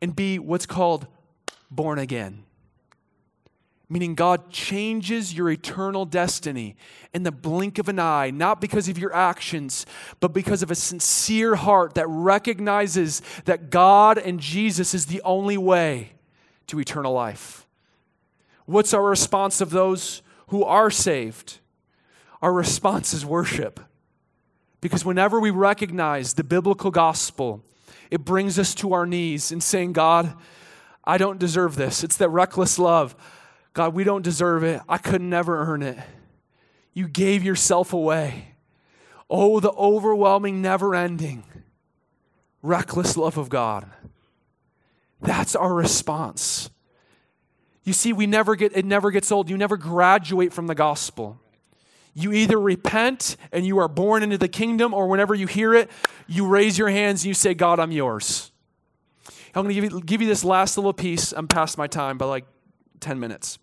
and 0.00 0.14
be 0.14 0.38
what's 0.38 0.66
called 0.66 1.06
born 1.70 1.98
again 1.98 2.46
meaning 3.88 4.14
God 4.14 4.50
changes 4.50 5.34
your 5.34 5.50
eternal 5.50 6.04
destiny 6.04 6.76
in 7.14 7.22
the 7.22 7.32
blink 7.32 7.78
of 7.78 7.88
an 7.88 7.98
eye, 7.98 8.30
not 8.30 8.60
because 8.60 8.88
of 8.88 8.98
your 8.98 9.14
actions, 9.14 9.86
but 10.18 10.32
because 10.32 10.62
of 10.62 10.70
a 10.70 10.74
sincere 10.74 11.54
heart 11.54 11.94
that 11.94 12.06
recognizes 12.08 13.22
that 13.44 13.70
God 13.70 14.18
and 14.18 14.40
Jesus 14.40 14.92
is 14.92 15.06
the 15.06 15.22
only 15.22 15.56
way 15.56 16.12
to 16.66 16.80
eternal 16.80 17.12
life. 17.12 17.66
What's 18.64 18.92
our 18.92 19.04
response 19.04 19.60
of 19.60 19.70
those 19.70 20.22
who 20.48 20.64
are 20.64 20.90
saved? 20.90 21.60
Our 22.42 22.52
response 22.52 23.12
is 23.12 23.24
worship. 23.24 23.80
Because 24.80 25.04
whenever 25.04 25.40
we 25.40 25.50
recognize 25.50 26.34
the 26.34 26.44
biblical 26.44 26.90
gospel, 26.90 27.64
it 28.10 28.24
brings 28.24 28.58
us 28.58 28.74
to 28.76 28.92
our 28.92 29.06
knees 29.06 29.50
and 29.50 29.62
saying, 29.62 29.92
God, 29.92 30.34
I 31.04 31.18
don't 31.18 31.38
deserve 31.38 31.76
this. 31.76 32.04
It's 32.04 32.16
that 32.18 32.28
reckless 32.28 32.78
love. 32.78 33.16
God, 33.72 33.94
we 33.94 34.04
don't 34.04 34.22
deserve 34.22 34.64
it. 34.64 34.80
I 34.88 34.98
could 34.98 35.22
never 35.22 35.66
earn 35.66 35.82
it. 35.82 35.98
You 36.92 37.08
gave 37.08 37.42
yourself 37.42 37.92
away. 37.92 38.54
Oh, 39.28 39.60
the 39.60 39.72
overwhelming, 39.72 40.62
never 40.62 40.94
ending, 40.94 41.44
reckless 42.62 43.16
love 43.16 43.36
of 43.36 43.48
God. 43.48 43.90
That's 45.20 45.56
our 45.56 45.74
response. 45.74 46.70
You 47.82 47.92
see, 47.92 48.12
we 48.12 48.26
never 48.26 48.54
get 48.56 48.76
it 48.76 48.84
never 48.84 49.10
gets 49.10 49.32
old. 49.32 49.50
You 49.50 49.56
never 49.56 49.76
graduate 49.76 50.52
from 50.52 50.66
the 50.66 50.74
gospel. 50.74 51.40
You 52.18 52.32
either 52.32 52.58
repent 52.58 53.36
and 53.52 53.66
you 53.66 53.78
are 53.78 53.88
born 53.88 54.22
into 54.22 54.38
the 54.38 54.48
kingdom, 54.48 54.94
or 54.94 55.06
whenever 55.06 55.34
you 55.34 55.46
hear 55.46 55.74
it, 55.74 55.90
you 56.26 56.46
raise 56.48 56.78
your 56.78 56.88
hands 56.88 57.22
and 57.22 57.28
you 57.28 57.34
say, 57.34 57.52
God, 57.52 57.78
I'm 57.78 57.92
yours. 57.92 58.52
I'm 59.54 59.64
going 59.64 59.68
to 59.68 59.74
give 59.74 59.92
you, 59.92 60.00
give 60.00 60.22
you 60.22 60.26
this 60.26 60.42
last 60.42 60.78
little 60.78 60.94
piece. 60.94 61.32
I'm 61.32 61.46
past 61.46 61.76
my 61.76 61.86
time 61.86 62.16
by 62.16 62.24
like 62.24 62.46
10 63.00 63.20
minutes. 63.20 63.58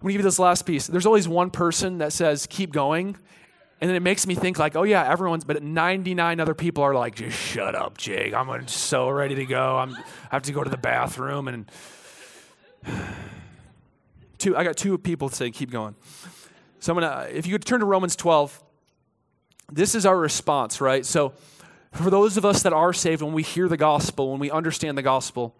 I'm 0.00 0.02
gonna 0.02 0.12
give 0.12 0.20
you 0.20 0.24
this 0.24 0.38
last 0.38 0.64
piece. 0.64 0.86
There's 0.86 1.06
always 1.06 1.26
one 1.26 1.50
person 1.50 1.98
that 1.98 2.12
says, 2.12 2.46
keep 2.46 2.72
going. 2.72 3.16
And 3.80 3.88
then 3.88 3.96
it 3.96 4.02
makes 4.02 4.26
me 4.26 4.34
think 4.36 4.58
like, 4.58 4.76
oh 4.76 4.84
yeah, 4.84 5.08
everyone's, 5.08 5.44
but 5.44 5.62
99 5.62 6.40
other 6.40 6.54
people 6.54 6.84
are 6.84 6.94
like, 6.94 7.16
just 7.16 7.36
shut 7.36 7.74
up, 7.74 7.98
Jake. 7.98 8.32
I'm 8.32 8.68
so 8.68 9.10
ready 9.10 9.34
to 9.34 9.44
go. 9.44 9.76
I'm, 9.76 9.94
I 9.94 10.02
have 10.30 10.42
to 10.44 10.52
go 10.52 10.62
to 10.62 10.70
the 10.70 10.78
bathroom 10.78 11.48
and 11.48 11.70
two. 14.38 14.56
I 14.56 14.62
got 14.62 14.76
two 14.76 14.96
people 14.98 15.28
saying 15.28 15.52
keep 15.52 15.70
going. 15.70 15.96
So 16.80 16.92
I'm 16.92 17.00
gonna, 17.00 17.28
if 17.30 17.46
you 17.46 17.52
could 17.52 17.64
turn 17.64 17.80
to 17.80 17.86
Romans 17.86 18.14
12, 18.16 18.62
this 19.70 19.94
is 19.94 20.06
our 20.06 20.18
response, 20.18 20.80
right? 20.80 21.04
So 21.04 21.32
for 21.92 22.10
those 22.10 22.36
of 22.36 22.44
us 22.44 22.62
that 22.62 22.72
are 22.72 22.92
saved, 22.92 23.22
when 23.22 23.32
we 23.32 23.42
hear 23.42 23.68
the 23.68 23.76
gospel, 23.76 24.30
when 24.30 24.40
we 24.40 24.50
understand 24.50 24.96
the 24.96 25.02
gospel, 25.02 25.56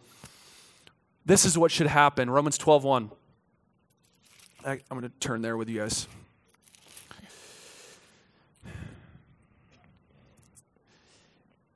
this 1.26 1.44
is 1.44 1.58
what 1.58 1.70
should 1.70 1.88
happen. 1.88 2.30
Romans 2.30 2.56
12, 2.56 2.84
1. 2.84 3.10
I, 4.64 4.72
am 4.72 4.80
going 4.90 5.02
to 5.02 5.08
turn 5.20 5.42
there 5.42 5.56
with 5.56 5.68
you 5.68 5.80
guys. 5.80 6.08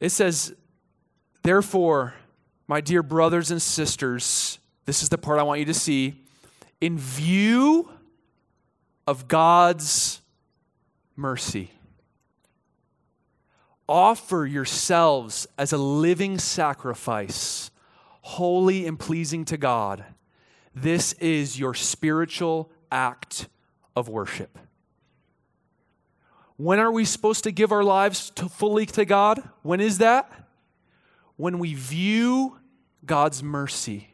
It 0.01 0.11
says, 0.11 0.55
Therefore, 1.43 2.15
my 2.67 2.81
dear 2.81 3.03
brothers 3.03 3.51
and 3.51 3.61
sisters, 3.61 4.59
this 4.85 5.03
is 5.03 5.09
the 5.09 5.19
part 5.19 5.39
I 5.39 5.43
want 5.43 5.61
you 5.61 5.67
to 5.67 5.75
see. 5.75 6.25
In 6.81 6.99
view 6.99 7.89
of 9.07 9.29
God's 9.29 10.21
mercy, 11.17 11.71
offer 13.89 14.47
yourselves 14.47 15.47
as 15.59 15.73
a 15.73 15.79
living 15.79 16.39
sacrifice, 16.39 17.71
holy 18.23 18.87
and 18.87 18.99
pleasing 18.99 19.45
to 19.47 19.57
God. 19.57 20.05
This 20.75 21.13
is 21.15 21.59
your 21.59 21.75
spiritual 21.75 22.71
act 22.91 23.49
of 23.95 24.09
worship. 24.09 24.59
When 26.57 26.79
are 26.79 26.93
we 26.93 27.05
supposed 27.05 27.45
to 27.45 27.51
give 27.51 27.73
our 27.73 27.83
lives 27.83 28.31
to 28.37 28.49
fully 28.49 28.87
to 28.87 29.05
God? 29.05 29.43
When 29.63 29.81
is 29.81 29.99
that? 29.99 30.31
When 31.37 31.59
we 31.59 31.75
view 31.75 32.59
God's 33.05 33.43
mercy. 33.43 34.12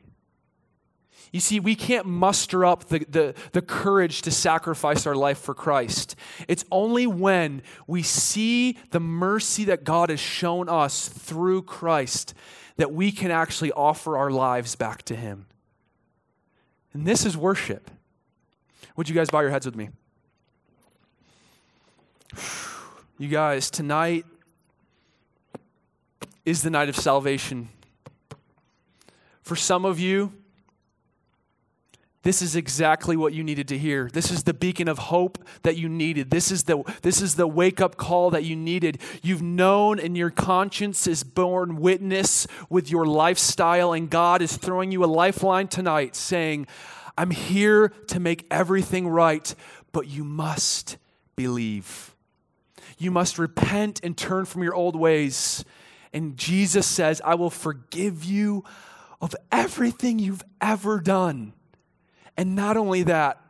You 1.33 1.41
see, 1.41 1.61
we 1.61 1.75
can't 1.75 2.07
muster 2.07 2.65
up 2.65 2.85
the, 2.87 3.01
the, 3.09 3.35
the, 3.53 3.61
courage 3.61 4.23
to 4.23 4.31
sacrifice 4.31 5.07
our 5.07 5.15
life 5.15 5.39
for 5.39 5.55
Christ. 5.55 6.17
It's 6.47 6.65
only 6.71 7.07
when 7.07 7.63
we 7.87 8.03
see 8.03 8.79
the 8.91 9.01
mercy 9.01 9.65
that 9.65 9.85
God 9.85 10.09
has 10.09 10.21
shown 10.21 10.69
us 10.69 11.09
through 11.09 11.63
Christ 11.63 12.35
that 12.77 12.93
we 12.93 13.13
can 13.13 13.31
actually 13.31 13.73
offer 13.73 14.17
our 14.17 14.31
lives 14.31 14.75
back 14.75 15.03
to 15.05 15.17
Him. 15.17 15.47
And 16.95 17.07
this 17.07 17.27
is 17.27 17.37
worship. 17.37 17.91
Would 18.97 19.09
you 19.09 19.15
guys 19.15 19.29
bow 19.29 19.41
your 19.41 19.51
heads 19.51 19.67
with 19.67 19.77
me? 19.77 19.91
You 23.21 23.27
guys, 23.27 23.69
tonight 23.69 24.25
is 26.45 26.63
the 26.63 26.71
night 26.71 26.89
of 26.89 26.95
salvation. 26.95 27.69
For 29.43 29.57
some 29.57 29.85
of 29.85 29.99
you, 29.99 30.33
this 32.29 32.43
is 32.43 32.57
exactly 32.57 33.17
what 33.17 33.33
you 33.33 33.43
needed 33.43 33.69
to 33.69 33.79
hear. 33.79 34.11
This 34.13 34.31
is 34.31 34.43
the 34.43 34.53
beacon 34.53 34.87
of 34.87 34.99
hope 34.99 35.43
that 35.63 35.79
you 35.79 35.89
needed. 35.89 36.31
This 36.31 36.51
is 36.51 36.65
the, 36.65 36.83
this 37.01 37.23
is 37.23 37.37
the 37.37 37.47
wake 37.47 37.81
up 37.81 37.97
call 37.97 38.29
that 38.33 38.45
you 38.45 38.55
needed. 38.55 38.99
You've 39.23 39.41
known, 39.41 39.99
and 39.99 40.15
your 40.15 40.29
conscience 40.29 41.07
is 41.07 41.25
borne 41.25 41.77
witness 41.77 42.47
with 42.69 42.91
your 42.91 43.07
lifestyle, 43.07 43.95
and 43.95 44.11
God 44.11 44.43
is 44.43 44.59
throwing 44.59 44.93
you 44.93 45.05
a 45.05 45.07
lifeline 45.07 45.69
tonight 45.69 46.15
saying, 46.15 46.67
I'm 47.17 47.31
here 47.31 47.89
to 48.09 48.21
make 48.21 48.47
everything 48.51 49.09
right, 49.09 49.55
but 49.93 50.07
you 50.07 50.23
must 50.23 50.99
believe. 51.35 52.15
You 52.99 53.11
must 53.11 53.39
repent 53.39 54.01
and 54.03 54.15
turn 54.15 54.45
from 54.45 54.63
your 54.63 54.75
old 54.75 54.97
ways. 54.97 55.65
And 56.13 56.37
Jesus 56.37 56.87
says, 56.87 57.23
I 57.25 57.37
will 57.37 57.49
forgive 57.49 58.23
you 58.23 58.65
of 59.19 59.35
everything 59.51 60.19
you've 60.19 60.45
ever 60.61 61.01
done. 61.01 61.55
And 62.39 62.55
not 62.55 62.77
only 62.77 63.03
that, 63.03 63.43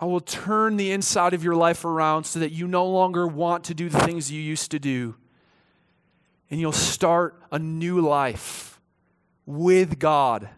I 0.00 0.06
will 0.06 0.20
turn 0.20 0.78
the 0.78 0.92
inside 0.92 1.34
of 1.34 1.44
your 1.44 1.54
life 1.54 1.84
around 1.84 2.24
so 2.24 2.40
that 2.40 2.52
you 2.52 2.66
no 2.66 2.86
longer 2.86 3.26
want 3.26 3.64
to 3.64 3.74
do 3.74 3.90
the 3.90 4.00
things 4.00 4.32
you 4.32 4.40
used 4.40 4.70
to 4.70 4.78
do. 4.78 5.14
And 6.50 6.58
you'll 6.58 6.72
start 6.72 7.40
a 7.52 7.58
new 7.58 8.00
life 8.00 8.80
with 9.44 9.98
God. 9.98 10.48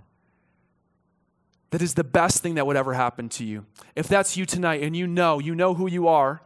That 1.71 1.83
is 1.83 1.95
the 1.95 2.05
best 2.05 2.41
thing 2.41 2.55
that 2.55 2.69
would 2.69 2.77
ever 2.77 2.95
happen 2.95 3.29
to 3.31 3.45
you. 3.45 3.67
If 3.97 4.07
that's 4.07 4.37
you 4.37 4.47
tonight 4.47 4.83
and 4.83 4.97
you 4.97 5.09
know, 5.09 5.41
you 5.41 5.57
know 5.57 5.75
who 5.75 5.89
you 5.89 6.07
are, 6.07 6.41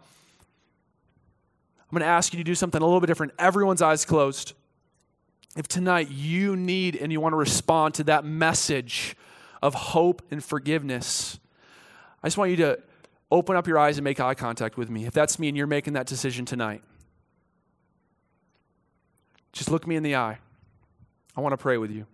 I'm 1.81 1.99
going 1.99 2.01
to 2.01 2.07
ask 2.07 2.33
you 2.33 2.39
to 2.39 2.45
do 2.45 2.55
something 2.55 2.81
a 2.81 2.85
little 2.85 3.01
bit 3.01 3.09
different. 3.09 3.33
Everyone's 3.39 3.83
eyes 3.83 4.07
closed. 4.07 4.55
If 5.55 5.69
tonight 5.69 6.11
you 6.11 6.57
need 6.57 6.97
and 6.97 7.13
you 7.13 7.21
want 7.21 7.35
to 7.35 7.39
respond 7.39 7.93
to 7.95 8.05
that 8.05 8.25
message 8.25 9.17
of 9.65 9.73
hope 9.73 10.21
and 10.31 10.45
forgiveness, 10.45 11.41
I 12.23 12.27
just 12.27 12.37
want 12.37 12.51
you 12.51 12.59
to 12.59 12.79
open 13.31 13.57
up 13.57 13.67
your 13.67 13.79
eyes 13.79 13.97
and 13.97 14.05
make 14.05 14.21
eye 14.21 14.35
contact 14.35 14.77
with 14.77 14.91
me. 14.91 15.07
If 15.07 15.15
that's 15.15 15.39
me 15.39 15.49
and 15.49 15.57
you're 15.57 15.67
making 15.67 15.95
that 15.95 16.07
decision 16.07 16.45
tonight, 16.45 16.83
just 19.53 19.71
look 19.71 19.87
me 19.87 19.97
in 19.97 20.03
the 20.03 20.17
eye. 20.17 20.39
I 21.35 21.41
want 21.41 21.55
to 21.55 21.57
pray 21.57 21.79
with 21.79 21.91
you. 21.91 22.07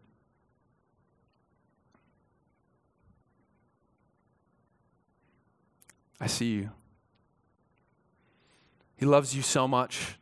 I 6.20 6.28
see 6.28 6.53
you. 6.53 6.70
He 8.96 9.07
loves 9.07 9.34
you 9.34 9.42
so 9.42 9.66
much. 9.66 10.19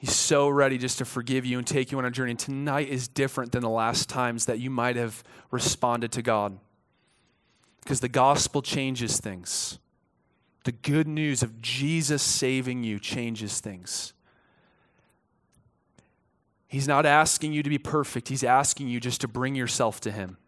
He's 0.00 0.16
so 0.16 0.48
ready 0.48 0.78
just 0.78 0.96
to 0.98 1.04
forgive 1.04 1.44
you 1.44 1.58
and 1.58 1.66
take 1.66 1.92
you 1.92 1.98
on 1.98 2.06
a 2.06 2.10
journey. 2.10 2.30
And 2.30 2.38
tonight 2.38 2.88
is 2.88 3.06
different 3.06 3.52
than 3.52 3.60
the 3.60 3.68
last 3.68 4.08
times 4.08 4.46
that 4.46 4.58
you 4.58 4.70
might 4.70 4.96
have 4.96 5.22
responded 5.50 6.10
to 6.12 6.22
God. 6.22 6.58
Because 7.82 8.00
the 8.00 8.08
gospel 8.08 8.62
changes 8.62 9.20
things. 9.20 9.78
The 10.64 10.72
good 10.72 11.06
news 11.06 11.42
of 11.42 11.60
Jesus 11.60 12.22
saving 12.22 12.82
you 12.82 12.98
changes 12.98 13.60
things. 13.60 14.14
He's 16.66 16.88
not 16.88 17.04
asking 17.04 17.52
you 17.52 17.62
to 17.62 17.68
be 17.68 17.78
perfect, 17.78 18.28
He's 18.28 18.44
asking 18.44 18.88
you 18.88 19.00
just 19.00 19.20
to 19.20 19.28
bring 19.28 19.54
yourself 19.54 20.00
to 20.00 20.10
Him. 20.10 20.38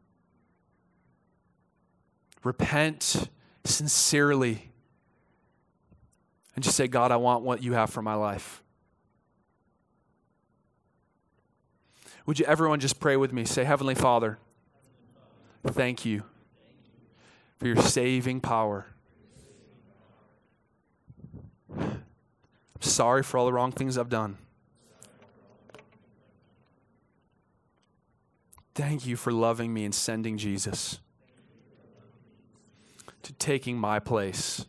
Repent 2.42 3.28
sincerely 3.64 4.70
and 6.56 6.64
just 6.64 6.74
say, 6.74 6.88
God, 6.88 7.12
I 7.12 7.16
want 7.16 7.44
what 7.44 7.62
you 7.62 7.74
have 7.74 7.90
for 7.90 8.00
my 8.00 8.14
life. 8.14 8.62
Would 12.26 12.38
you, 12.38 12.44
everyone, 12.46 12.78
just 12.80 13.00
pray 13.00 13.16
with 13.16 13.32
me? 13.32 13.44
Say, 13.44 13.64
Heavenly 13.64 13.94
Father, 13.94 14.38
thank 15.66 16.04
you 16.04 16.22
for 17.58 17.66
your 17.66 17.76
saving 17.76 18.40
power. 18.40 18.86
I'm 21.76 22.04
sorry 22.80 23.22
for 23.22 23.38
all 23.38 23.46
the 23.46 23.52
wrong 23.52 23.72
things 23.72 23.98
I've 23.98 24.08
done. 24.08 24.38
Thank 28.74 29.04
you 29.04 29.16
for 29.16 29.32
loving 29.32 29.74
me 29.74 29.84
and 29.84 29.94
sending 29.94 30.38
Jesus 30.38 30.98
to 33.22 33.32
taking 33.34 33.76
my 33.76 33.98
place. 33.98 34.64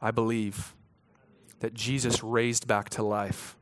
I 0.00 0.10
believe 0.10 0.74
that 1.64 1.72
Jesus 1.72 2.22
raised 2.22 2.66
back 2.66 2.90
to 2.90 3.02
life 3.02 3.56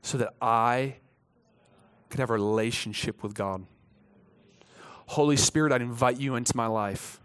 so 0.00 0.16
that 0.16 0.32
I 0.40 0.96
could 2.08 2.20
have 2.20 2.30
a 2.30 2.32
relationship 2.32 3.22
with 3.22 3.34
God. 3.34 3.66
Holy 5.08 5.36
Spirit, 5.36 5.74
I 5.74 5.76
invite 5.76 6.18
you 6.18 6.36
into 6.36 6.56
my 6.56 6.68
life. 6.68 7.20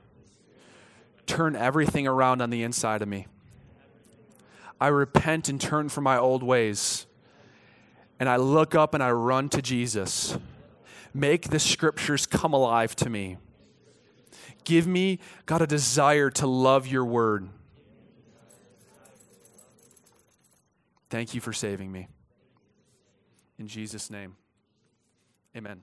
Turn 1.25 1.55
everything 1.55 2.05
around 2.05 2.41
on 2.41 2.49
the 2.49 2.63
inside 2.63 3.01
of 3.01 3.07
me. 3.07 3.27
I 4.81 4.87
repent 4.87 5.47
and 5.47 5.61
turn 5.61 5.87
from 5.87 6.03
my 6.03 6.17
old 6.17 6.43
ways. 6.43 7.05
And 8.19 8.27
I 8.27 8.35
look 8.35 8.75
up 8.75 8.93
and 8.93 9.01
I 9.01 9.11
run 9.11 9.47
to 9.51 9.61
Jesus. 9.61 10.37
Make 11.13 11.47
the 11.47 11.59
scriptures 11.59 12.25
come 12.25 12.51
alive 12.51 12.93
to 12.97 13.09
me. 13.09 13.37
Give 14.65 14.85
me, 14.85 15.19
God, 15.45 15.61
a 15.61 15.67
desire 15.67 16.29
to 16.31 16.45
love 16.45 16.87
your 16.87 17.05
word. 17.05 17.47
Thank 21.09 21.33
you 21.33 21.41
for 21.41 21.53
saving 21.53 21.91
me. 21.91 22.07
In 23.57 23.67
Jesus' 23.67 24.09
name, 24.09 24.35
amen. 25.55 25.81